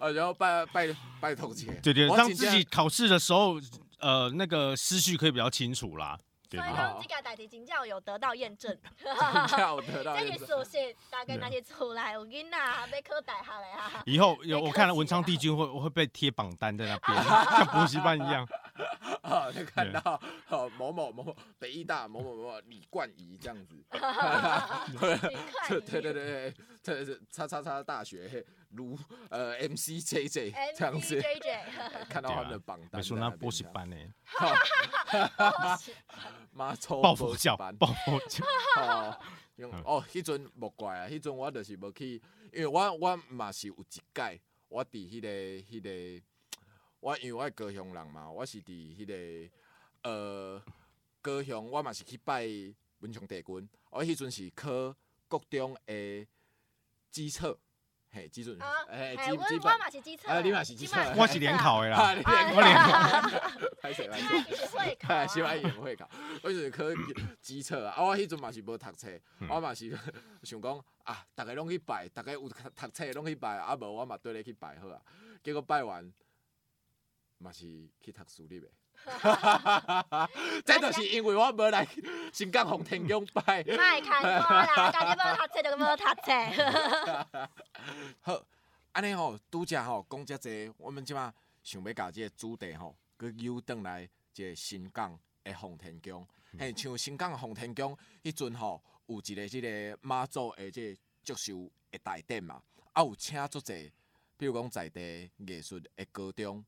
[0.00, 0.88] 呃，然后拜拜
[1.20, 3.60] 拜同学，对对，让自己考试的时候，
[4.00, 6.18] 呃，那个思绪可以比较清楚啦。
[6.50, 8.76] 所以讲这个代志真正有得到验证，
[9.48, 10.46] 真有得到验证。
[10.48, 14.02] 这是事实，大概那些出来有囡仔要考大学的啊。
[14.06, 18.46] 以后有我看了文昌帝君会会被贴榜单在那边， 像补习班一样。
[19.22, 23.76] 啊，就看到 哦某某某北艺大某某某李冠仪这样子。
[24.98, 31.20] 对对对对，这是叉叉叉大学如呃 MCJJ 这样子。
[32.08, 33.00] 看到他们的榜单。
[33.00, 33.96] 没说那 补习班呢。
[36.52, 38.44] 妈抽报佛脚，抱佛脚。
[38.76, 39.18] 哦，
[39.84, 42.14] 哦，迄阵无怪啊，迄阵我就是无去，
[42.52, 46.24] 因为我我嘛是有一届，我伫迄个迄个，
[47.00, 49.50] 我因为我高雄人嘛，我是伫迄个
[50.10, 50.62] 呃
[51.20, 52.46] 高雄，我嘛是去拜
[53.00, 54.94] 文昌帝君，我迄阵是考
[55.28, 56.26] 国中的
[57.10, 57.58] 基测。
[58.12, 59.72] 嘿，基准，哎，基基本，
[60.26, 62.10] 啊，你嘛是基测，我是联考的啦，
[62.56, 62.90] 我联考，
[63.80, 66.10] 歹势歹势， 喜欢 也不会考，
[66.42, 66.82] 我就是考
[67.40, 69.08] 基测啊，啊，我迄阵嘛是无读册，
[69.48, 69.96] 我嘛是
[70.42, 75.00] 想讲啊，逐个拢去拜，逐个有读册拢去拜，啊无我嘛缀你去拜好啊，
[75.44, 76.12] 结果拜完
[77.38, 77.60] 嘛是
[78.00, 78.66] 去读书哩呗。
[79.04, 80.06] 哈哈哈！
[80.10, 80.30] 哈，
[80.64, 81.86] 这就是因为我无来
[82.32, 83.64] 新港红天宫拜。
[83.64, 87.48] 卖看多啦，家己无读册就无读册。
[88.20, 88.44] 好，
[88.92, 91.32] 安尼吼，拄则吼讲遮济，我们即马
[91.62, 96.26] 想要甲即个主题吼，搁又转来即个新港的红天宫。
[96.58, 103.92] 嘿，像新港红天宫迄阵吼，有一个即个妈祖的即个祝寿的大典嘛，啊有请足济，
[104.36, 106.64] 比如讲在地艺术的高中。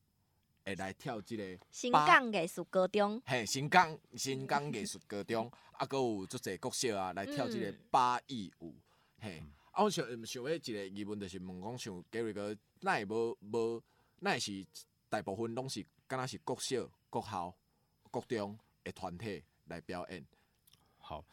[0.65, 8.73] 会来跳即个新港艺术高中，嘿，新港新港艺术高中，啊，阁有足侪国小啊来跳即个八佾舞，
[9.19, 13.83] 嘿，啊，我想想要一个疑问，就是问讲像 Gary 哥，哪会无无，
[14.21, 14.65] 咱会是
[15.09, 17.53] 大部分拢是敢若是国小、国校、
[18.09, 20.25] 国中的团体来表演？
[20.97, 21.25] 好。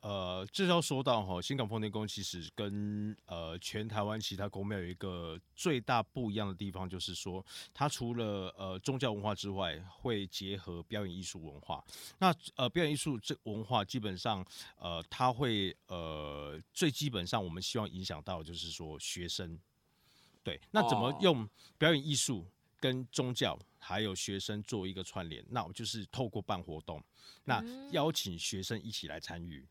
[0.00, 11.84] 呃，这要说到哈，新港奉天宫其实跟呃全台湾其他宫庙有一个最大不一样的地方，就是说它除了呃宗教文化之外，会结合表演艺术文化。
[12.18, 14.46] 那呃表演艺术这文化基本上
[14.78, 19.58] 呃它会呃最基本上我们希望影响到就是说学生，
[20.44, 22.46] 对，那怎么用表演艺术
[22.78, 25.44] 跟宗教还有学生做一个串联？
[25.50, 27.02] 那我就是透过办活动，
[27.44, 29.66] 那邀请学生一起来参与。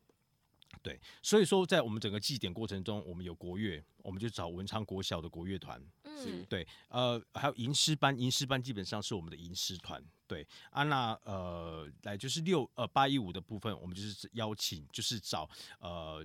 [0.82, 5.82] 对，所以说在我们整个祭典过程中，我们有国乐，我们就找文昌国小的国乐团。
[6.04, 10.02] 嗯，对，呃，还有吟诗班，吟诗班基本上是我们的吟诗团。
[10.26, 15.48] 对，啊，那呃，来就是六呃八一五的部分，我们就是邀请，就是找
[15.80, 16.24] 呃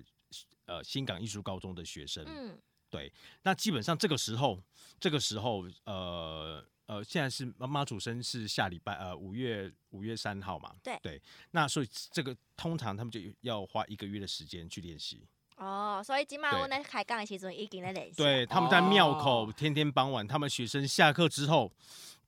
[0.65, 2.23] 呃新港艺术高中的学生。
[2.27, 2.57] 嗯，
[2.89, 4.61] 对，那基本上这个时候，
[4.99, 6.63] 这个时候呃。
[6.85, 10.73] 呃，现在是妈妈祖生是下礼拜呃五月五月三号嘛？
[10.83, 15.25] 对对，那所以这个通常他们就要花一个月的时间去练习。
[15.55, 18.15] 哦，所以今晚我那开讲的时候已经在练习。
[18.15, 21.71] 对，他们在庙口天天傍晚，他们学生下课之后，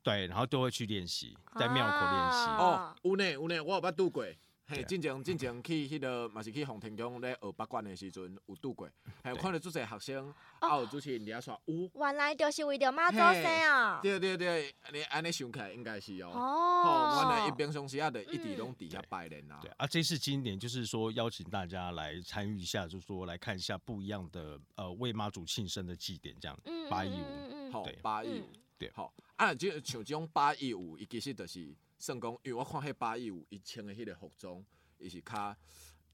[0.02, 2.50] 对，然后都会去练习，在庙口练习。
[2.52, 4.26] 哦，屋内屋内，我有捌渡过。
[4.68, 8.90] 嘿，进前进前去迄个嘛是去洪天宫咧学八卦的时阵有拄过，
[9.22, 14.00] 还有看到做侪学生啊有主持人伫遐说有，原来就是为着妈祖生啊。
[14.02, 16.32] 对对对，你安尼想起来应该是哦。
[16.34, 17.22] 哦。
[17.22, 19.60] 原来一平常时啊，就一直拢伫遐拜年啊。
[19.62, 26.60] 对啊，这次今年就是说邀请大家来参与一下，就是说来看一下不一样的呃为妈祖庆生的祭典这样。
[26.90, 27.72] 八一五。
[27.72, 28.50] 好，八一五。
[28.80, 29.14] 对，好。
[29.36, 31.72] 啊，就像这种八一五，伊其实就是。
[31.98, 34.64] 算讲，因为我看迄八一五伊穿的迄个服装，
[34.98, 35.56] 伊是较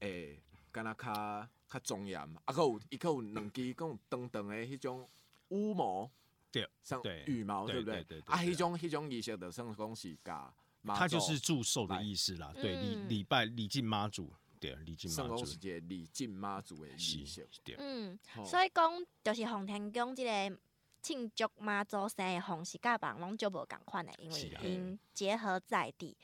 [0.00, 0.40] 诶，
[0.70, 5.08] 敢若较较庄严，啊，阁有伊阁有两支，阁有长长的迄种
[5.48, 6.10] 乌毛，
[6.50, 8.00] 对，像羽毛，对不对？
[8.26, 10.54] 啊，迄种迄种仪式就算讲是甲，
[10.86, 15.28] 他就是祝寿的意思啦，对，礼礼拜礼敬妈祖，对，礼敬妈祖。
[15.28, 17.76] 算讲是一个礼敬妈祖的仪式，对。
[17.78, 18.90] 嗯，所以讲
[19.22, 20.58] 就是洪天宫即个。
[21.02, 26.16] 庆祝妈祖生的方式，甲别人拢就无共款的，因为因结合在地，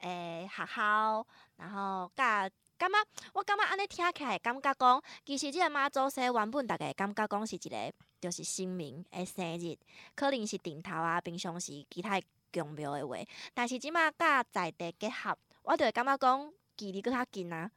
[0.00, 1.26] 诶、欸，学校，
[1.56, 2.98] 然后甲感觉，
[3.32, 9.78] 我感觉安尼听起来，感觉讲，其实即个妈祖生原本大概感觉讲是一个，就是神明诶生日，
[10.16, 12.20] 可能是顶头啊，平常时其他
[12.52, 13.16] 宫庙诶话，
[13.54, 17.70] 但是即马甲在地结合，我就会感觉讲，距离搁较近啊。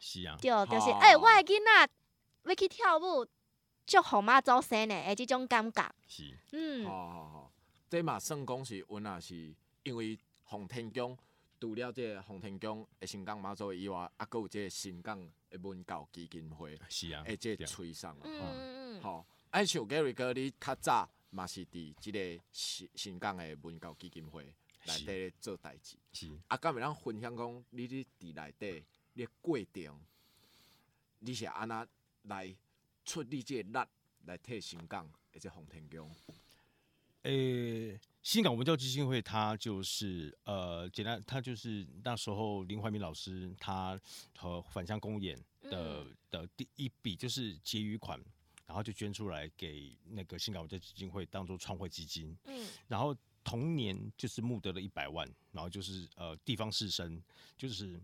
[0.00, 0.36] 是啊。
[0.40, 1.90] 对，就是诶、欸，我诶囡仔
[2.44, 3.26] 要去跳舞。
[3.88, 5.94] 祝福妈祖生的，诶，即种感觉。
[6.06, 6.36] 是。
[6.52, 6.84] 嗯。
[6.84, 7.52] 好好好，
[7.88, 11.16] 这嘛算讲是，阮也是因为洪天宫
[11.58, 16.78] 除了这个洪天宫诶新港妈祖以外，啊，阁有这个新港诶文教基金会。
[16.90, 17.22] 是啊。
[17.24, 18.20] 诶，这个催生啊。
[18.24, 24.98] 嗯嗯好，爱像 Gary 哥，你较早嘛是伫即个新新港诶文教基金会内
[25.30, 25.96] 底做代志。
[26.12, 26.30] 是。
[26.48, 29.98] 啊，敢会咱分享讲，你伫伫内底，你过程，
[31.20, 31.88] 你是安那
[32.24, 32.54] 来？
[33.08, 33.88] 出力这力
[34.26, 36.14] 来替新港，而且洪天宫。
[37.22, 43.98] 诶、欸，新港文教基金会，它就是呃，简单，它就是那时候林怀民老师他
[44.36, 48.20] 和返乡公演的、嗯、的第一笔就是结余款，
[48.66, 52.36] 然后就捐出来给那个新港文教基金会当做创会基金。
[52.44, 57.18] 嗯，然后同年就是募得了一百万，然后就是呃地方士绅
[57.56, 57.98] 就是。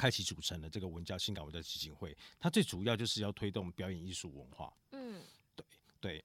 [0.00, 4.72] 开启组成的这个文教新港文教基金会，它最主要就是要推动表演艺术文化。
[4.92, 5.20] 嗯，
[5.54, 5.66] 对
[6.00, 6.24] 对。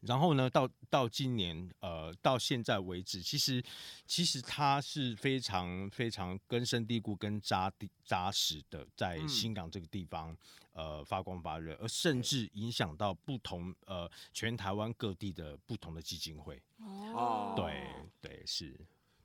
[0.00, 3.62] 然后呢，到到今年呃，到现在为止，其实
[4.06, 10.32] 其实它是非常非常根深蒂固、跟扎地扎实的，在新港这个地方、
[10.72, 16.60] 嗯、呃发光发热，而甚至影响到不同呃全台湾各地的不同的基金会。
[16.78, 17.86] 哦，对
[18.20, 18.74] 对是。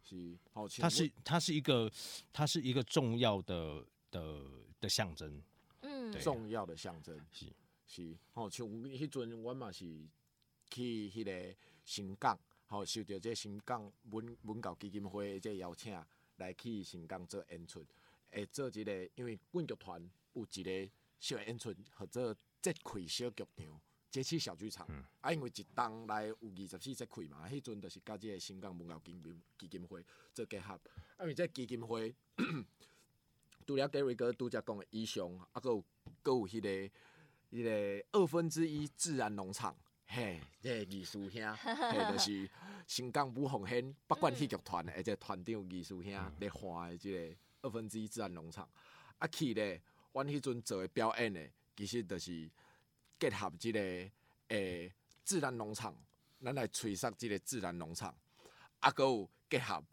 [0.09, 1.91] 是，它是它是一个，
[2.33, 4.41] 它是一个重要的的
[4.79, 5.41] 的象征，
[5.81, 7.45] 嗯，重要的象征是
[7.85, 9.85] 是，吼，像迄阵我嘛是
[10.69, 15.93] 去迄个新港，吼，受到这新港文文教基金会的这邀请
[16.37, 17.85] 来去新港做演出，
[18.31, 23.81] 会做一个，因为阮剧团有一个小演出，或者节开小剧场。
[24.11, 30.73] 节气小剧场，嗯、啊，因为一栋内有二十四节开嘛，迄阵就是甲即个新港文教基金基金会做结合。
[30.73, 30.81] 啊，
[31.21, 32.15] 因为这基金会
[33.67, 35.85] 除了 Gary 哥拄则讲的以上，啊，阁有
[36.23, 36.91] 阁有迄、那个迄、
[37.51, 42.49] 那个二分之一自然农场，嘿，这个艺术兄， 嘿，就是
[42.87, 48.67] 新港武红轩北管戏剧团的，而且团长艺术兄咧画的即个二分之一自然农场。
[49.19, 49.79] 啊，去咧，
[50.13, 52.49] 阮迄阵做的表演的，其实就是。
[53.19, 54.11] 结合即个诶、
[54.47, 55.95] 欸、自然农场，
[56.43, 58.15] 咱来催杀即个自然农场，
[58.79, 59.83] 啊，阁有结合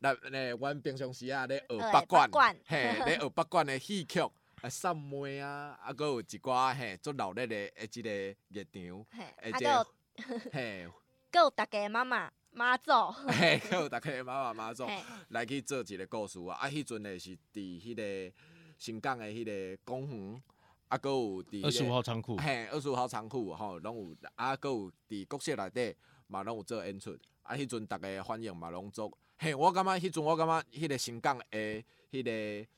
[0.00, 4.20] 咱诶，阮平常时啊咧学八卦，嘿，咧学八卦诶戏曲
[4.62, 8.10] 啊，散妹啊，啊，阁有一寡嘿做闹热诶诶即个
[8.48, 9.86] 热场，嘿，啊，阁
[10.52, 10.88] 嘿，
[11.30, 12.90] 阁有大家妈妈妈祖，
[13.28, 14.86] 嘿，阁有大家妈妈妈祖
[15.28, 18.34] 来去做一个故事啊，啊，迄阵诶是伫迄个
[18.76, 20.42] 新港诶迄个公园。
[20.88, 25.96] 啊，阁有伫二十五号仓库，嘿，二十五号仓库吼，拢有啊，阁有伫国色内底
[26.28, 27.16] 嘛，拢有做演出。
[27.42, 32.68] 啊，迄阵逐个反应嘛拢足，嘿，我感觉迄阵我感觉迄个新港诶，迄个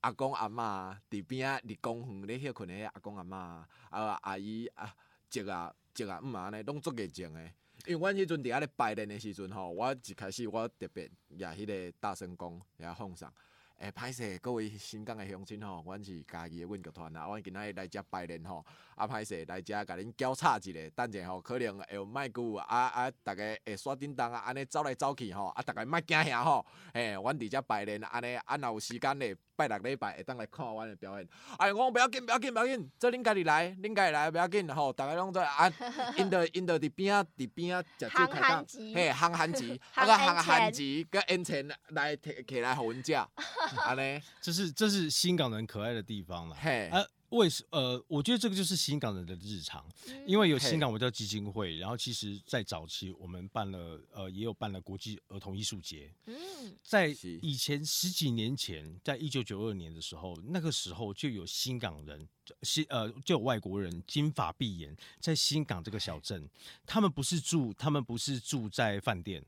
[0.00, 4.92] 阿公阿嬷伫边仔伫公园咧休困诶阿公阿嬷啊，阿姨啊，
[5.30, 7.54] 叔啊，叔啊，姆啊，安尼拢足热情诶。
[7.86, 13.32] 因为阮迄阵伫遐咧拜年诶时阵吼，我一开始我特别也迄个大声公也放上。
[13.78, 31.28] 诶，歹势各位新港诶乡亲吼，阮是家己诶阮剧团啦，阮今仔日来遮拜年吼，啊歹势来遮甲恁交叉一下，等者吼可能会有卖久啊啊，逐个会刷叮当啊，安尼走来走去吼，啊逐个莫惊遐吼，诶，阮伫遮拜年安尼，啊若有时间咧拜六礼拜会当来看阮的表演。
[31.58, 35.72] 哎，我讲不要紧，不要紧，不要紧，做恁家己来，恁家己来，不要紧，吼，大家拢在啊，
[36.16, 43.14] 因着因着伫边啊，伫边啊，食酒开讲，嘿，烘番薯，啊个烘番薯，个烟钱来摕起来互阮食，
[43.84, 46.88] 安尼，这是这是新港人可爱的地方啦，嘿。
[46.88, 49.84] 啊为什呃，我觉得这个就是新港人的日常，
[50.26, 56.12] 因为有新港文教基金会，然后其实，在早期我们办了呃，也有办了国际儿童艺术节。
[56.26, 56.36] 嗯，
[56.82, 57.08] 在
[57.42, 62.28] 以前十几年前，在一九九二年的时候，那个时候就有新港人，
[62.62, 66.48] 新呃就有外国人金发碧眼，在新港这个小镇，
[66.86, 69.44] 他们不是住，他们不是住在饭店。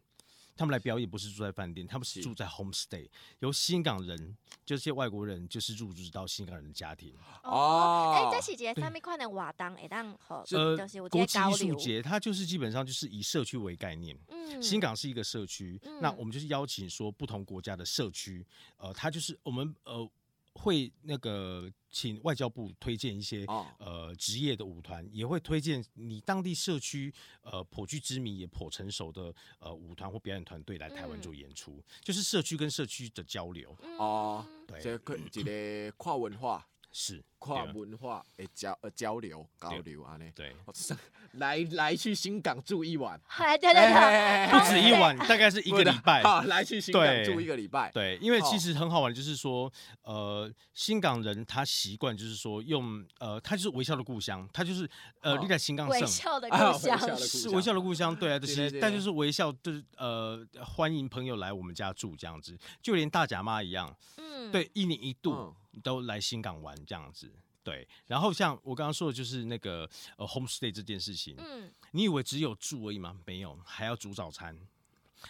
[0.58, 4.36] 他们来表演不是住在饭店，他们是住在 homestay，由新港人，
[4.66, 7.14] 就是些外国人，就是入住到新港人的家庭。
[7.44, 9.76] 哦，哎、哦，这是一个什么款的活动？
[9.76, 10.76] 会当和呃，
[11.08, 14.18] 国际艺术节，它就是基本上就是以社区为概念。
[14.28, 18.44] 嗯，新港是一个社区，嗯，那我们就是邀请说不同国家的社区，
[18.78, 20.10] 呃，它就是我们呃。
[20.58, 33.76] 会那个请外交部推荐一些、哦、呃职业的舞团，也会推荐你当地社区呃颇具知名也颇成熟的呃舞团或表演团队来台湾做演出，嗯、就是社区跟社区的交流。
[33.98, 36.68] 哦，对，这个一个跨文化。
[36.90, 40.54] 是跨文化的交呃交流交流啊，呢对，
[41.32, 46.22] 来来去新港住一晚， 对对对，不止一晚，大概是一个礼拜。
[46.22, 47.90] 好，来去新港住一个礼拜。
[47.92, 49.72] 对，因为其实很好玩，就是说，
[50.02, 54.88] 呃，新港人他习惯就是说用呃，他就是微笑的故乡，他就是
[55.20, 57.16] 呃，你在新港微笑的故乡。
[57.16, 65.54] 是微笑的故乡，对啊，就是，但就是微笑，就是呃，欢迎朋友来我们家住这样子，就连大甲妈一样，嗯，对，一年一度。
[65.80, 67.27] 都来新港玩这样子，
[67.68, 67.86] 对。
[68.06, 73.16] 然后像我刚刚说的，就是那个呃 homestay 这件事情，嗯，你以为只有住而已吗？
[73.26, 74.58] 没有，还要煮早餐，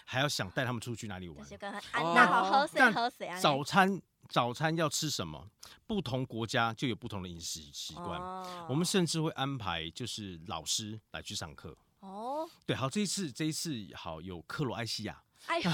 [0.05, 1.47] 还要想带他们出去哪里玩。
[1.93, 3.41] 那好喝水喝水啊？
[3.41, 5.49] 早餐早餐要吃什么？
[5.87, 8.21] 不同国家就有不同的饮食习惯。
[8.21, 11.77] 哦、我们甚至会安排就是老师来去上课。
[12.01, 15.71] 哦，对，好，这一次这一次好有克罗埃西亚，哎呦，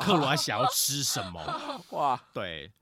[0.00, 1.84] 克罗埃西亚要 吃什么？
[1.90, 2.72] 哇，对。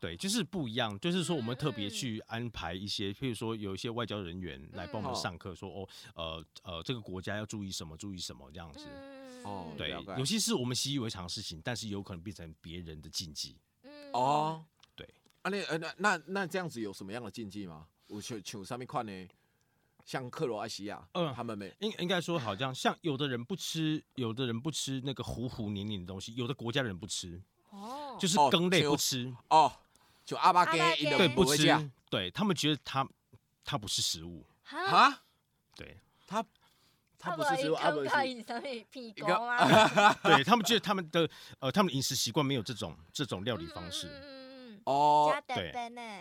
[0.00, 0.98] 对，就是不一样。
[1.00, 8.86] 就是说，我们特别去安排一些，譬如说，有一些外交人员来帮我们上课，说哦，呃呃，这个国家要注意什么，注意什么这样子。
[9.44, 13.56] 哦，对，有些是我们习以为常的事情，但是有可能变成别人的禁忌。
[14.12, 15.08] 哦，对。
[15.42, 17.86] 啊，那呃，那那那这样子有什么样的禁忌吗？
[18.06, 19.28] 我求求上面看呢，
[20.04, 27.42] 像克罗埃西亚，嗯，他们没应应该说，好像像有的人不吃，有的人不吃那个糊糊黏黏的东西，有的国家的人不吃。
[27.70, 29.34] 哦，就是羹类不吃。
[29.50, 29.72] 哦。
[30.28, 30.78] 就阿巴给
[31.16, 33.08] 对不吃，对他们觉得它
[33.64, 35.22] 它不是食物啊，
[35.74, 35.98] 对。
[36.26, 36.44] 它
[37.18, 38.10] 它不是食物，阿不是
[38.90, 41.26] 屁股啊， 对他们觉得他们的
[41.60, 44.06] 呃他们饮食习惯没有这种这种料理方式。
[44.88, 45.70] 哦，对，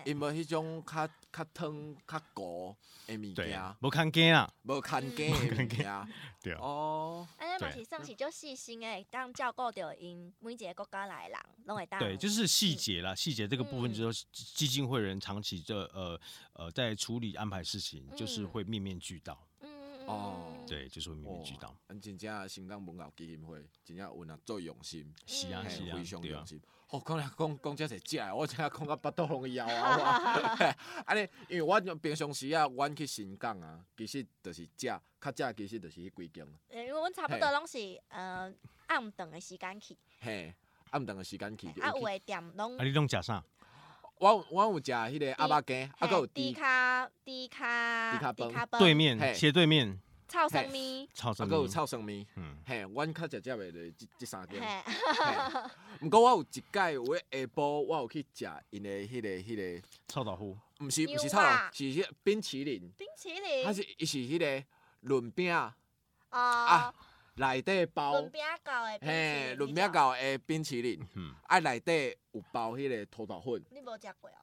[0.05, 6.07] 因为迄种较较汤较糊的物件，无看见啊，无看见的物件，
[6.43, 6.53] 对。
[6.59, 11.97] 哦，安尼嘛是算是足细心诶，当照顾着因每一个国家来人，拢会当。
[11.97, 16.19] 对，就是细节啦，细节这个部分就是基金会人长期这呃
[16.51, 19.47] 呃在处理安排事情，就是会面面俱到。
[19.61, 19.69] 嗯
[20.07, 21.73] 哦，对，就是会面面俱到。
[21.87, 26.61] 嗯，真正新港文教基金会真正有那做用心，是啊是啊，非常用心。
[26.89, 30.75] 哦，讲来讲讲遮侪食诶，我真正讲到巴肚拢枵啊！
[31.05, 35.01] 安尼，因为我平常时啊，阮去新港啊，其实就是食，较
[35.35, 36.47] 食其实就是去贵江。
[36.69, 37.77] 因为阮差不多拢是
[38.07, 38.49] 呃
[38.87, 39.97] 暗顿诶时间去。
[40.21, 40.53] 嘿，
[40.91, 41.67] 暗顿诶时间去。
[41.81, 42.77] 啊，有诶店拢。
[42.77, 43.43] 啊，你拢食啥？
[44.19, 49.99] 我我有食迄个阿巴鸡，啊，有迪卡迪卡迪卡对面斜对面。
[50.27, 54.61] 臭生米，臭生咪，还有臭生咪，嗯，嘿，阮较直接的就这这三间。
[56.01, 62.91] 毋过我有一届，有下晡我有去食因的迄个迄个臭豆腐，毋是毋是臭豆腐，是迄冰淇淋。
[62.97, 63.63] 冰淇淋。
[63.63, 64.65] 它是伊是迄个
[65.01, 65.53] 润饼。
[66.29, 66.93] 啊。
[67.35, 68.13] 内底包。
[68.13, 68.99] 润饼糕的。
[69.01, 71.07] 嘿，润饼糕的冰淇淋。
[71.15, 71.33] 嗯。
[71.43, 73.63] 啊，内底有包迄个土豆粉。
[73.69, 74.33] 你无食过哦？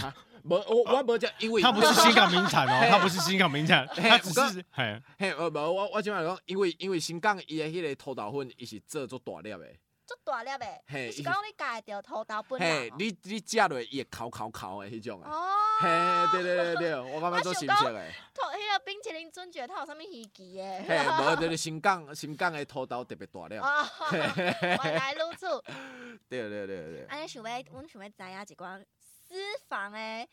[0.00, 0.14] 啊，
[0.44, 9.58] 无我我无食，因为它不是新港名产哦，它不是新港名产，它只是嘿嘿，无我我今晚讲，因为因为新港伊的迄个土豆粉，伊是做做大粒的，
[10.06, 15.48] 做大粒的，嘿，是讲你家的土豆粉嘿，你你食落伊会烤烤烤的迄种啊，哦，
[15.80, 15.88] 嘿，
[16.32, 18.10] 对对对对，我感觉做新鲜的。
[18.34, 20.82] 土迄个冰淇淋准绝，它有啥物稀奇的？
[20.88, 23.58] 嘿，无就是新港新港的土豆特别大粒。
[23.58, 25.46] 哦，原来如此。
[26.28, 27.04] 对对对对。
[27.08, 28.82] 安尼想要，阮想要知影一寡。
[29.32, 30.28] 私房诶，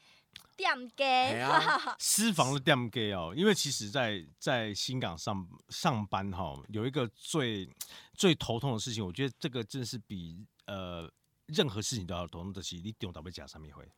[0.57, 7.69] 店家， 私房的店家哦，因为其实在，在在新港上上班哈，有一个最
[8.13, 11.09] 最头痛的事情，我觉得这个真是比呃
[11.45, 13.89] 任何事情都要懂得是你丢到被夹上面会。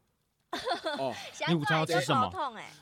[1.00, 1.12] 哦，
[1.48, 2.32] 你午餐要吃什么？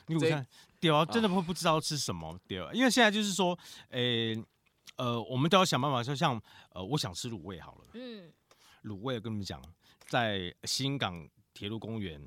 [0.06, 0.46] 你午餐
[0.78, 3.58] 对啊，真的会不知道吃什么对啊，因为现在就是说，
[3.90, 4.44] 诶、欸，
[4.96, 6.38] 呃，我们都要想办法，就像
[6.70, 8.30] 呃，我想吃卤味好了，嗯，
[8.82, 9.62] 卤味我跟你们讲，
[10.08, 12.20] 在新港铁路公园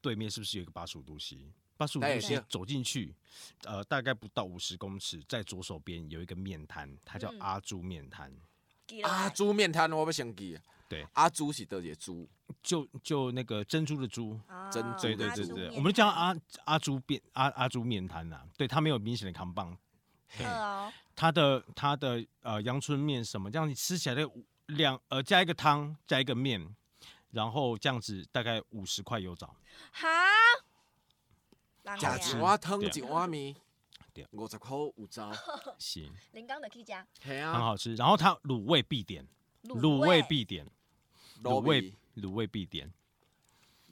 [0.00, 1.52] 对面是不是有一个八十五度 C？
[1.76, 3.14] 八十五度 C 走进去，
[3.64, 8.32] 呃，大概不到五十公尺，在左手边有一个面摊，它叫阿朱面摊。
[9.02, 10.58] 阿朱面摊我不想记。
[10.88, 12.28] 对，阿朱是多少猪？
[12.62, 14.38] 就就那个珍珠的珠，
[14.70, 18.42] 珍珠，对对对对，我们叫阿阿朱面阿阿朱面摊呐。
[18.58, 19.76] 对，它没有明显的扛棒。
[20.40, 20.92] 哦。
[21.16, 24.30] 它的它的呃阳春面什么这样，你吃起来的
[24.66, 26.74] 两呃加一个汤加一个面，
[27.32, 29.56] 然后这样子大概五十块有找。
[29.90, 30.08] 哈。
[31.98, 33.56] 加一碗汤一碗面，
[34.30, 35.32] 五十块有找。
[35.80, 36.14] 行。
[36.30, 37.04] 林刚的可以加。
[37.20, 39.26] 很好吃，然后它卤味必点，
[39.64, 40.64] 卤味必点。
[41.42, 42.88] 卤味卤味必点，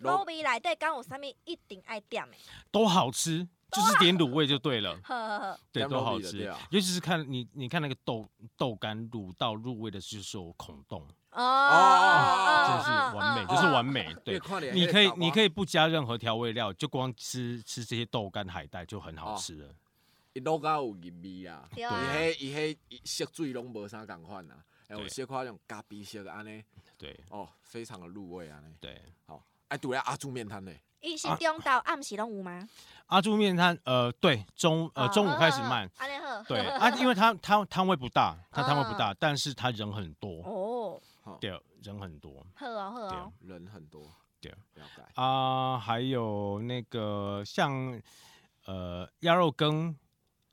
[0.03, 2.37] 卤味内底敢有啥物一定爱点的？
[2.71, 4.99] 都好吃，就是点卤味就对了。
[5.73, 6.45] 对，都好吃。
[6.71, 14.15] 尤其是看你，你看那个豆豆干卤到入味的，就是有孔洞哦，真是完美，就是完美。
[14.25, 14.41] 对，
[14.73, 19.75] 你可以你可以不加任何调味料，就光吃吃这些豆干海带就很好吃了。
[20.33, 24.57] 伊卤到有入味啊，伊迄伊迄色水拢无啥共款啊，
[24.89, 26.63] 有小可种咖啡色安尼。
[26.99, 28.63] 对哦，非常的入味啊！
[28.79, 30.73] 对，好，哎，对啊，阿猪面摊呢？
[31.01, 32.69] 伊是中到暗时拢有吗？
[33.07, 35.89] 阿猪面摊，呃，对，中呃中午开始卖。
[36.47, 41.01] 对啊，因为他他摊位不大，他摊位不大，但是他人很多哦。
[41.41, 42.45] 对，人很多。
[42.55, 44.13] 好哦，好哦，人很多。
[44.41, 44.55] 对，
[45.15, 48.01] 啊，还有那个像
[48.67, 49.97] 呃鸭肉羹，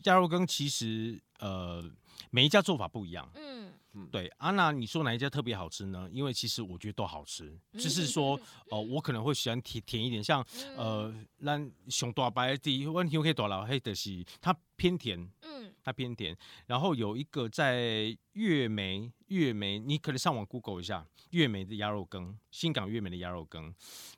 [0.04, 1.84] 鸭肉羹其实呃
[2.30, 3.30] 每一家做法不一样。
[3.36, 3.74] 嗯。
[4.12, 6.08] 对，安娜，你说哪一家特别好吃呢？
[6.14, 8.36] 因为其实我觉得都好吃，就是说，
[8.70, 10.46] 哦、呃，我可能会喜欢甜甜一点，像
[10.76, 11.12] 呃，
[11.44, 16.38] 咱熊大白的问题可以多了，黑的是它偏甜，嗯，它偏甜。
[16.68, 23.74] 然后有一个在月梅，月梅，你可能上网 Google 一下月梅的鸭肉羹，新港月梅的鸭肉羹，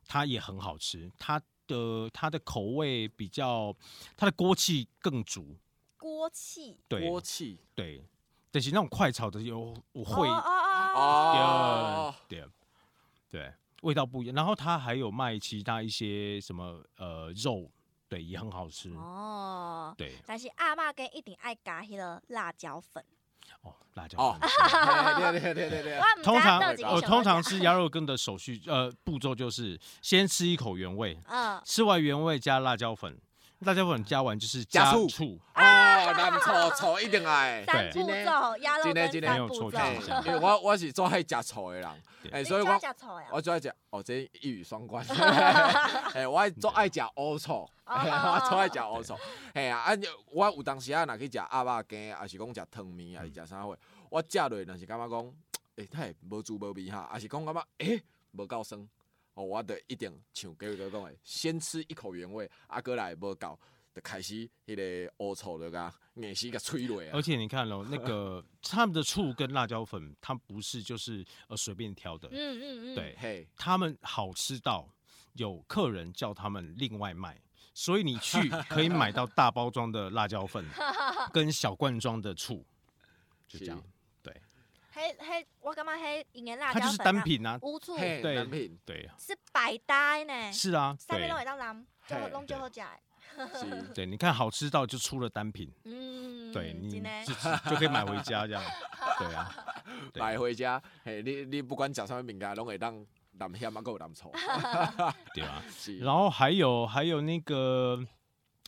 [0.05, 3.73] 它也很好吃，它的它的口味比较，
[4.17, 5.55] 它的锅气更足，
[5.99, 8.03] 锅气，对，锅气，对。
[8.51, 12.43] 就是那种快炒的有我会哦，对
[13.29, 14.35] 对，味道不一样。
[14.35, 17.69] 然后他还有卖其他一些什么呃肉，
[18.07, 19.93] 对，也很好吃哦。
[19.95, 23.05] 对，但是阿妈跟一定爱加迄个辣椒粉
[23.61, 24.41] 哦，辣椒粉。
[25.31, 26.23] 对对对对对。
[26.23, 26.59] 通常
[26.91, 33.15] 我通常吃鸭肉羹的手续呃步骤就是先吃一口原味，嗯，吃完原味加辣椒粉。
[33.59, 35.37] 辣椒粉加完就是加醋。
[35.53, 37.65] 哦，南醋醋一定爱。
[37.65, 39.79] 三步骤，鸭肉跟三步骤。
[40.25, 41.89] 因为我我是最爱食醋的人，
[42.31, 42.79] 哎，所以我
[43.31, 45.05] 我最爱食哦，这一语双关。
[46.15, 49.17] 哎，我最爱食乌醋，我最爱食乌醋。
[49.53, 49.91] 哎呀，啊，
[50.31, 53.77] 我有当时啊，若去食鸭肉羹，还是讲食汤面，还是食啥货，
[54.09, 55.33] 我食落若是感觉讲，
[55.75, 58.01] 哎，太无滋无味哈，还是讲感觉哎，
[58.31, 58.87] 无够酸。
[59.39, 63.57] 哦，我得一定像各位哥讲的，先吃一口原味，阿哥来无够，
[63.95, 67.11] 就开始迄个乌醋的噶硬是个催泪啊。
[67.13, 74.85] 而且你看喽， 那个他们的醋跟辣椒粉，它不是就是呃随便挑的，嗯嗯嗯，对，嘿，他们好吃到
[75.35, 77.41] 有客人叫他们另外卖，
[77.73, 80.65] 所以你去 可以买到大包装的辣椒粉
[81.31, 82.65] 跟小罐装的醋，
[83.47, 83.81] 就这样。
[84.99, 92.81] 嘿，嘿，我感觉嘿，应该辣椒粉，它就是单品啊，无醋，对，单品，对，是百搭呢，是啊，上面都会当蓝，就拢就好食，
[93.57, 97.33] 是，对，你看好吃到就出了单品，嗯，对你就
[97.69, 98.61] 就可以买回家这样，
[99.17, 99.55] 对啊，
[100.15, 102.93] 买回家，嘿，你你不管讲什么物件，拢会当
[103.37, 104.29] 蓝香啊，够蓝醋，
[105.33, 105.63] 对啊，
[106.01, 108.05] 然后还有还有那个。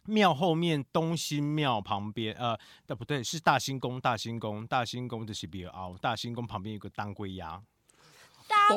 [0.05, 2.57] 庙后面东兴庙旁边，呃，
[2.95, 7.61] 不对，是大兴宫，大兴宫，大兴宫的是别凹，大兴宫旁边有个当归鸭，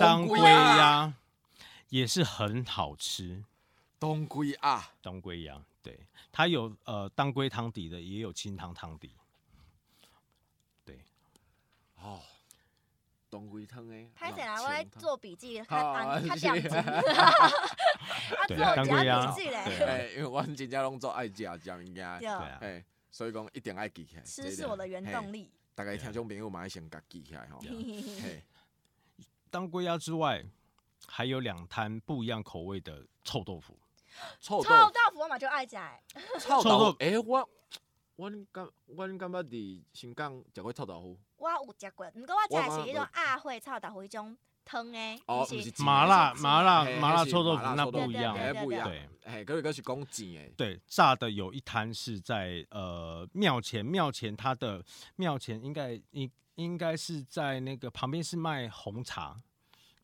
[0.00, 1.14] 当归鸭。
[1.90, 3.44] 也是很好吃，
[4.00, 5.96] 当归啊，当归鸭，对，
[6.32, 9.12] 它有呃当归汤底的，也有清汤汤底，
[10.84, 10.98] 对，
[12.00, 12.20] 哦。
[13.34, 16.62] 当归汤诶，拍起来我来做笔记，看看讲经。
[18.46, 19.34] 对，当归鸭。
[19.34, 22.60] 对，因为我真正拢做爱食食物件，对啊，
[23.10, 24.22] 所以讲一定爱记起来。
[24.22, 25.50] 吃是我的原动力。
[25.74, 27.58] 大概听众朋友嘛要先甲记起来吼。
[29.50, 30.44] 当归鸭之外，
[31.08, 33.76] 还有两摊不一样口味的臭豆腐。
[34.38, 34.70] 臭豆
[35.12, 35.76] 腐我嘛就爱食。
[36.38, 37.50] 臭豆腐，诶我。
[38.16, 45.46] 我感我感觉伫新港食过臭豆腐，我有食过，毋过我食的是迄种鸭血臭豆腐，迄种汤诶，哦，
[45.80, 54.82] 麻辣麻辣麻辣是臭豆腐那不一样，腐哎，不一样，对哎，各位哥是公鸡诶，对，炸的有一摊是在呃庙前，庙前它的
[55.16, 59.38] 庙前应该应应该是在那个旁边是卖红茶，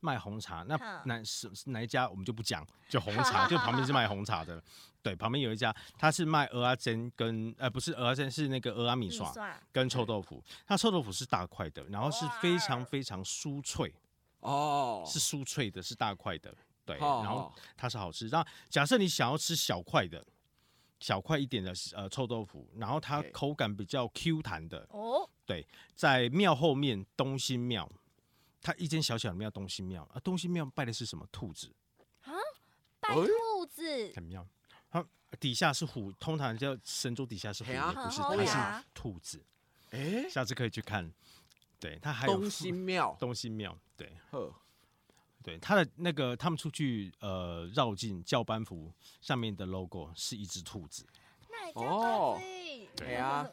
[0.01, 0.64] 卖红茶。
[0.66, 4.62] 那哪是是哪一家我们就不讲，就红茶，就旁边是卖红茶的。
[5.03, 10.44] 对，旁边有一家，他是卖蚵仔煎跟呃不是蚵仔煎，是那个蚵仔米刷刷跟臭豆腐。
[10.66, 13.94] 它臭豆腐是大块的，然后是非常非常酥脆，
[14.40, 16.55] 哦，是酥脆的，是大块的。
[16.84, 18.28] 对，哦，然后它是好吃。
[18.28, 20.22] 那假设你想要吃小块的，
[20.98, 27.90] 小块一点的呃臭豆腐，然后它口感比较 Q 弹的，哦，对在庙后面东兴庙，
[28.62, 31.26] 它一间小小的庙东西庙啊，东西庙拜的是什么？
[31.32, 31.72] 兔子。
[32.22, 32.32] 啊，
[33.00, 34.46] 拜哎兔子，很妙。
[34.90, 35.04] 它
[35.38, 39.42] 底下是虎，通常叫神桌底下是虎，啊不是，它是兔子。
[39.90, 41.11] 哎，下次可以去看。
[41.78, 44.12] 对，它还有东西庙， 东西庙，对。
[44.30, 44.52] 呵，
[45.42, 51.06] 对，它的那个他们出去呃绕境教班服上面的 logo 是一只兔子。
[51.48, 52.38] 那哦。
[52.96, 53.16] 对。
[53.16, 53.48] 啊，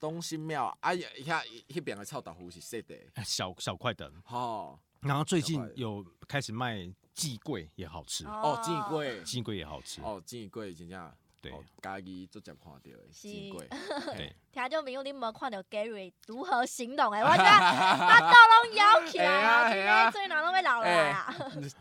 [0.00, 2.94] 东兴庙，啊，遐迄边的臭豆腐是细的，
[3.24, 11.52] 小小块的，吼，然后最近有开始卖鸡贵，也好吃，哦，煎粿，鸡贵也好吃，哦，煎粿真正，对。
[11.52, 13.28] 哦，家己逐渐看到的是。
[13.28, 13.68] 煎粿，
[14.16, 17.22] 对，听众朋友，你无看到 Gary 如何行动诶？
[17.24, 18.36] 我觉得巴肚
[18.66, 19.72] 拢摇起来啊！
[19.72, 21.34] 今天嘴脑都要流落来啊！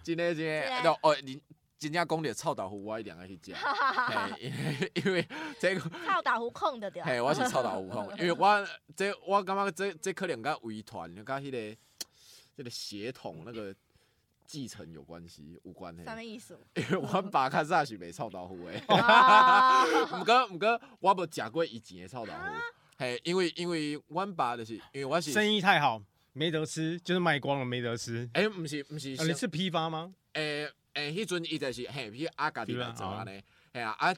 [0.04, 1.42] 真的真的的，哦，你
[1.86, 5.28] 真正讲着臭豆腐，我一定爱去食， 嘿，因为 因为
[5.60, 5.80] 这个。
[5.82, 7.08] 臭豆腐控的对吧？
[7.08, 11.78] 嘿，我是臭豆腐控，因为我 这我感觉这这可能跟遗传、跟迄个
[12.58, 13.74] 这个血统那个
[14.48, 16.04] 继承有关系，有关系。
[16.04, 16.60] 什么意思？
[16.76, 22.40] 因为阮爸较早是卖臭豆腐的，哦毋过毋过我无食过以前的臭豆腐。
[22.98, 26.02] 嘿，因为因为阮爸就是因为我是，生意太好，
[26.34, 28.28] 没得吃，就是卖光了，没得吃。
[28.34, 30.14] 诶，毋是毋是，啊、你是批发吗？
[30.34, 33.42] 诶诶，迄阵伊就是嘿，迄阿家己来做安尼，
[33.74, 34.14] 嘿啊啊，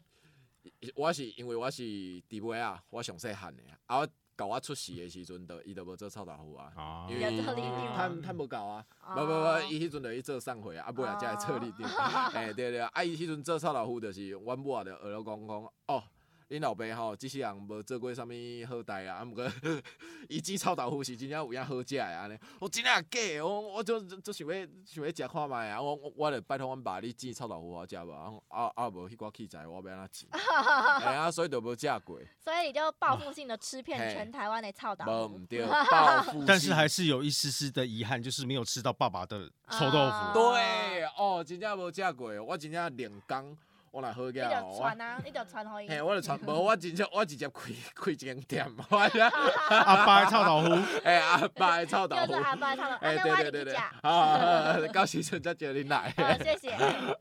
[0.96, 1.84] 我是因为我是
[2.30, 6.72] 弟妹啊，我上细汉的啊，我搞我出世的时阵，就伊就无做臭豆腐啊。
[6.76, 11.84] 啊因为有做你定他他无够啊，哦无无无，伊迄阵就去做送货啊，啊尾啊才会做你定。
[11.88, 16.04] 哎对对，啊伊迄阵做臭豆腐，就是阮母啊，就学了讲讲哦，
[16.50, 18.30] 恁老爸吼，即世人无做过啥物
[18.70, 19.52] 好代啊，啊毋过
[20.30, 22.38] 伊煮臭豆腐是真正有影好食的安尼。
[22.60, 30.28] 我真正假的，我我就就想要想要食看觅啊，我我我就拜托阮爸，你煮臭豆腐我食无，啊啊无迄寡器材我要安怎煮？
[31.04, 35.46] 哎啊，所以就无食过，所以你就报复性的吃遍全台湾的臭豆腐无毋。
[35.48, 36.46] 对， 报复。
[36.46, 40.40] 但是还是有一丝丝的遗憾，就是没有吃到爸爸的臭豆啊腐。
[40.40, 43.58] 对哦，真正无食过，我真正练工，
[43.92, 45.88] 我若好你就啊，你就传互伊。
[45.88, 48.66] 嘿，我就传， 无我真正我直接开开一间店，
[49.70, 53.76] 阿爸的臭豆腐， 哎阿爸的臭豆腐就是，阿爸臭豆腐，哎对对对对。
[54.02, 56.14] 好到时阵再叫你来。
[56.18, 56.72] 好，谢谢。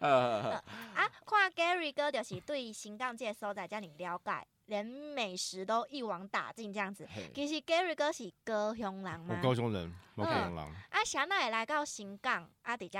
[0.00, 0.52] 呃，
[0.94, 7.06] 啊，看 Gary 哥就是对新港这个所在遮尔了解，连美食都一网打尽这样子。
[7.14, 9.40] 嘿其实 Gary 哥是高雄人我吗？
[9.42, 10.58] 高雄人，我高雄人。
[10.58, 12.76] 啊，啥那会来到新港啊？
[12.76, 12.98] 伫遮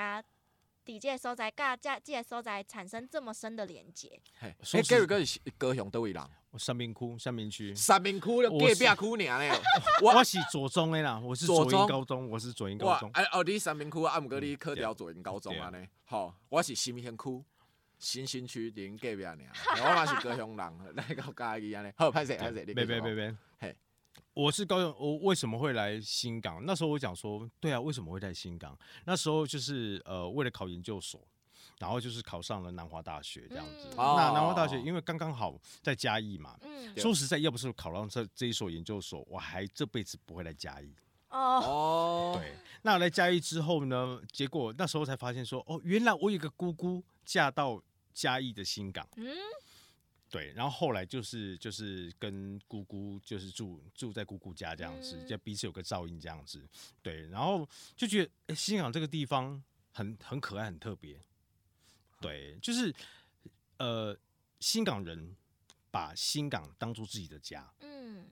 [0.87, 4.21] 伫这个所在，甲这这个所在产生这么深的连接。
[4.39, 6.23] 嘿，说实哎，Gary 哥是高雄倒位人？
[6.53, 7.75] 我三明窟，三明区。
[7.75, 9.61] 三明区的隔壁区尔呢。
[10.01, 13.11] 我是左中的啦，我是左营高中，我是左营高中，。
[13.15, 15.89] 哎哦，你三明区啊，毋过你考调左营高中啊安尼。
[16.05, 17.45] 吼，我是新兴区。
[17.99, 19.35] 新兴区邻隔壁尔，
[19.81, 21.91] 我嘛是高雄人，来到嘉义安尼。
[21.97, 23.75] 好，歹势歹势，你别别别别，嘿
[24.37, 26.63] 我是高雄，我为什么会来新港？
[26.67, 28.79] 那时候我讲说，对啊，为什么会在新港？
[29.07, 31.27] 那时候就是呃，为了考研究所，
[31.79, 33.89] 然后就是考上了南华大学这样子。
[33.89, 40.95] 嗯那南华大哦学因为刚刚好在嘉义嘛，嗯，对说实在，要不是考上这这一所研究所，我还这辈子不会来嘉义。
[41.31, 47.83] 哦，哦，对，那我来嘉义之后呢，结果那时候才发现说，哦，原来我有个姑姑嫁到
[48.13, 49.09] 嘉义的新港。
[49.17, 49.27] 嗯，
[50.37, 56.69] 对，然后后来就是就是跟姑姑就是住住在姑姑家这样子，嗯就彼此有个照应这样子。
[57.01, 57.67] 对，然后
[57.97, 59.63] 就觉得哎，新港这个地方
[59.93, 61.19] 很很可爱，很特别。
[62.21, 62.95] 对，就是
[63.79, 64.15] 呃，
[64.61, 65.35] 新港人
[65.91, 67.73] 把新港当做自己的家。
[67.81, 68.27] 嗯，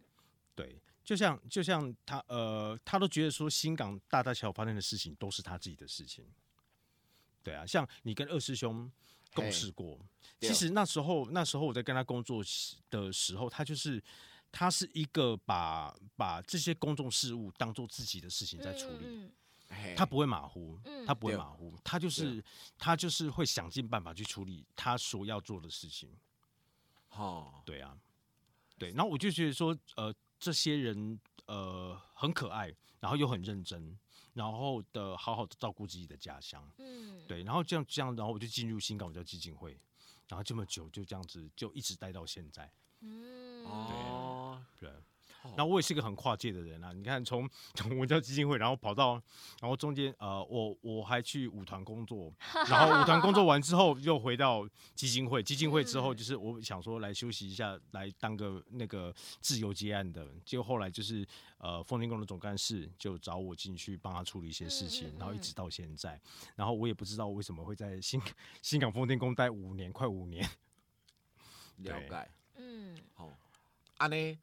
[0.55, 6.26] 对，就像就像他呃，他都觉得说新港大大小小发生的事情都是他自己的事情。
[7.42, 8.92] 对啊，像你跟二师兄
[9.35, 9.99] 共事过，
[10.41, 14.03] 其实那时候那时候我在跟他工作时的时候，他就是
[14.53, 19.32] 他是一个把把这些公众事务当做自己的事情在处理，嗯
[19.97, 21.05] 他不会马虎，嗯。
[21.05, 22.43] 他不会马虎，他就是
[22.78, 26.09] 他就是会想尽办法去处理他所要做的事情。
[27.11, 27.97] 哦，对啊，
[28.78, 33.99] 对，然后我就觉得说，呃，这些人呃很可爱，然后又很认真，
[34.35, 36.70] 然后的好好的照顾自己的家乡。
[36.76, 39.80] 嗯，对，然后这样这样，然后我就进入新港文教基金会，
[40.28, 42.70] 然后这么久就这样子就一直待到现在。
[43.01, 44.91] 嗯，哦，对。
[45.57, 46.92] 那我也是个很跨界的人啊！
[46.92, 49.12] 你看， 从从文教基金会，然后跑到，
[49.61, 52.32] 然后中间呃，我我还去舞团工作，
[52.68, 61.26] 然后舞团工作完之后又回到基金会，基金会之后就是我想说来休息一下，来当个那个自由接案的，结果后来就是
[61.59, 66.20] 呃丰天宫的总干事就找我进去帮他处理一些事情，然后一直到现在，
[66.57, 68.20] 然后我也不知道为什么会在新
[68.62, 70.49] 新港丰天宫待五年，快五年。
[71.78, 73.28] 了解，嗯，好，
[73.99, 74.38] 安尼。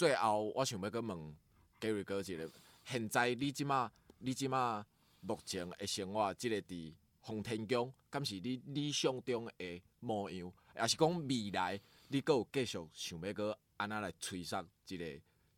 [0.00, 1.36] 最后，我想要阁问
[1.78, 2.50] Gary 哥一个，
[2.86, 4.82] 现在你即马，你即马
[5.20, 11.78] 目前的生活，即个伫洪天宫，敢是你理想中的模样，还是讲未来
[12.08, 15.04] 你阁有继续想要阁安那来催生即个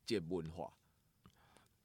[0.04, 0.76] 即个文化？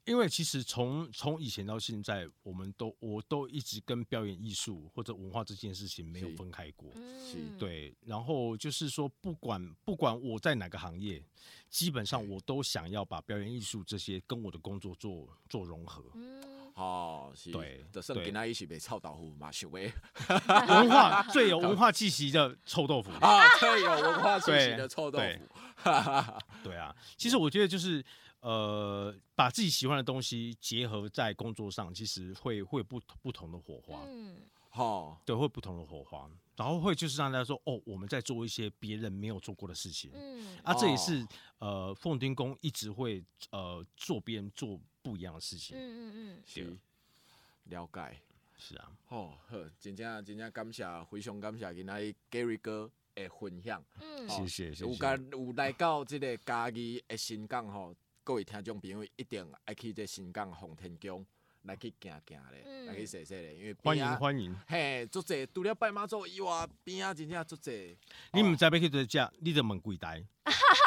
[0.08, 7.94] 因为其实从从以前到现在，我们都我都一直跟表演艺术或者文化这件事情没有分开过，是，对。
[8.06, 11.22] 然后就是说，不管不管我在哪个行业，
[11.68, 16.02] 基本上我都想要把表演艺术这些跟我的工作做做融合。
[16.74, 25.24] 哦，是，对，就算跟他一起被臭豆腐嘛，想要文化最有 文化气息的臭豆腐啊，最有文化气息的臭豆腐。
[26.64, 28.02] 对啊，其实我觉得就是。
[28.40, 34.00] 呃，把自己喜欢的东西结合在工作上，其实会会不不同的火花。
[34.06, 34.36] 嗯，
[34.68, 40.12] 好，对，会不同的火花，然后会就是让大家说，哦，我们在做一些别人没有做过的事情。
[40.14, 41.26] 嗯，啊，这也是
[41.58, 45.76] 呃，奉天宫一直会呃做别人做不一样的事情。
[45.76, 46.78] 嗯嗯嗯，是，
[47.64, 48.16] 了解，
[48.56, 48.92] 是啊。
[49.06, 53.84] 好，好，真正真正感谢，非常感谢今仔 Gary 哥的分享。
[54.00, 54.84] 嗯，谢谢谢谢。
[54.84, 57.92] 有间有来到这个家己的新港吼。
[58.28, 61.24] 各位听众朋友一定爱去这新港奉天宫
[61.68, 64.56] 来去行行咧，嗯、来去踅踅咧，因为欢迎欢迎。
[64.66, 67.96] 嘿，足济除了拜妈祖以外，边啊真正足济。
[68.32, 70.24] 你唔知要去佗只，你就问柜台。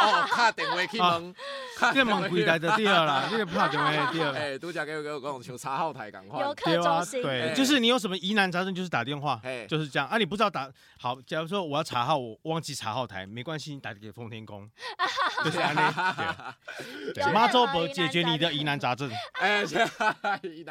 [0.01, 1.35] 哦，打电话去问，
[1.93, 4.21] 你问柜台就对啦， 你就拍电话对。
[4.31, 6.55] 哎，拄则给我讲像查号台共款。
[6.55, 10.17] 对啊，对，就是你有什么疑难杂症，就是打电话，就是这样啊。
[10.17, 10.67] 你不知道打
[10.97, 14.67] 好，假如说我要查号，我忘记查号台，没关系，你打给奉天宫，
[15.45, 17.31] 就是安尼。
[17.31, 19.11] 妈祖婆解决你的疑难杂症。
[19.33, 19.63] 哎，
[20.41, 20.70] 疑难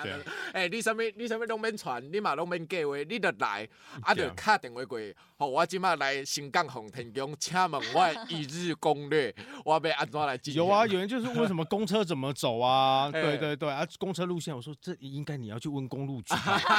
[0.52, 3.68] 哎，你什么你什么拢免传，你嘛拢免计划，你就来，
[4.02, 4.98] 啊，就敲电话过，
[5.36, 8.70] 好，我今麦来新港红天宫，请问我一日。
[8.80, 9.34] 攻略，
[9.64, 10.54] 我要被安装来记。
[10.54, 13.10] 有啊，有人就是问什么公车怎么走啊？
[13.12, 16.34] 对对对啊，公车路线，我说这应该你要去问公路局。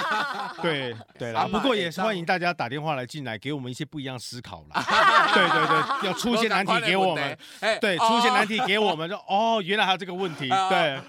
[0.64, 4.84] 对对啦，不过也是欢迎大家打电话来进来，给我们一些不一样思考啦。
[5.34, 7.38] 对对对，要出现难题给我们。
[7.80, 10.50] 对，出现难题给我们，就哦，原来还有这个问题。
[10.50, 11.00] 对，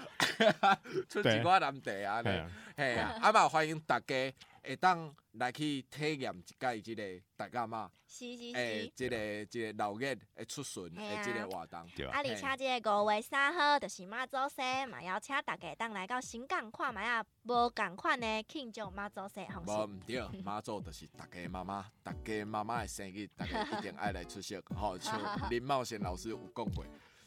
[1.09, 2.21] 出一个难题啊？
[2.23, 2.45] 对，
[2.75, 4.33] 嘿啊，阿妈欢迎大家。
[4.65, 7.03] 会当来去体验一届即个
[7.35, 11.81] 大家嘛，是是是，诶，即个即个老热诶出巡诶即个活动。
[11.81, 19.71] 啊，而且即个五月三号就是妈祖生，嘛邀请大家当来到新港看觅啊，无共款诶庆祝妈祖生方式。
[19.71, 24.57] 无毋对，妈祖就是大家妈妈，大家妈妈诶生日，大家一定爱来出席。
[24.73, 26.85] 吼，像林茂贤老师有讲过，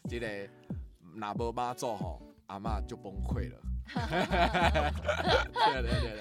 [0.09, 0.27] 即个
[1.15, 3.57] 若无妈祖吼，阿妈就崩溃了。
[5.55, 6.21] 对对对对，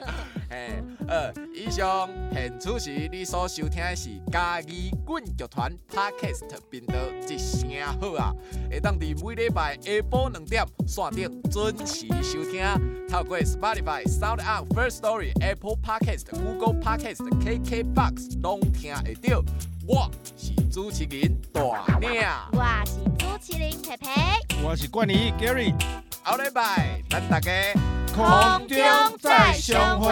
[0.50, 6.94] 嘿，呃，以上现此时你所收听的是嘉义滚剧团 Podcast 频道
[7.28, 7.68] 一声
[8.00, 8.32] 好啊，
[8.70, 12.64] 会当伫每礼拜下晡两点线顶准时收听，
[13.10, 19.44] 透过 Spotify、SoundOn、First Story、Apple Podcast、Google Podcast、KKBox 拢听会到。
[19.88, 21.62] 我是主持人大
[22.00, 22.22] 领，
[22.54, 25.74] 我是主持人佩佩，我是冠尼 Gary。
[26.28, 27.52] 后礼拜，咱大家
[28.12, 28.78] 空中
[29.22, 30.10] 再相会。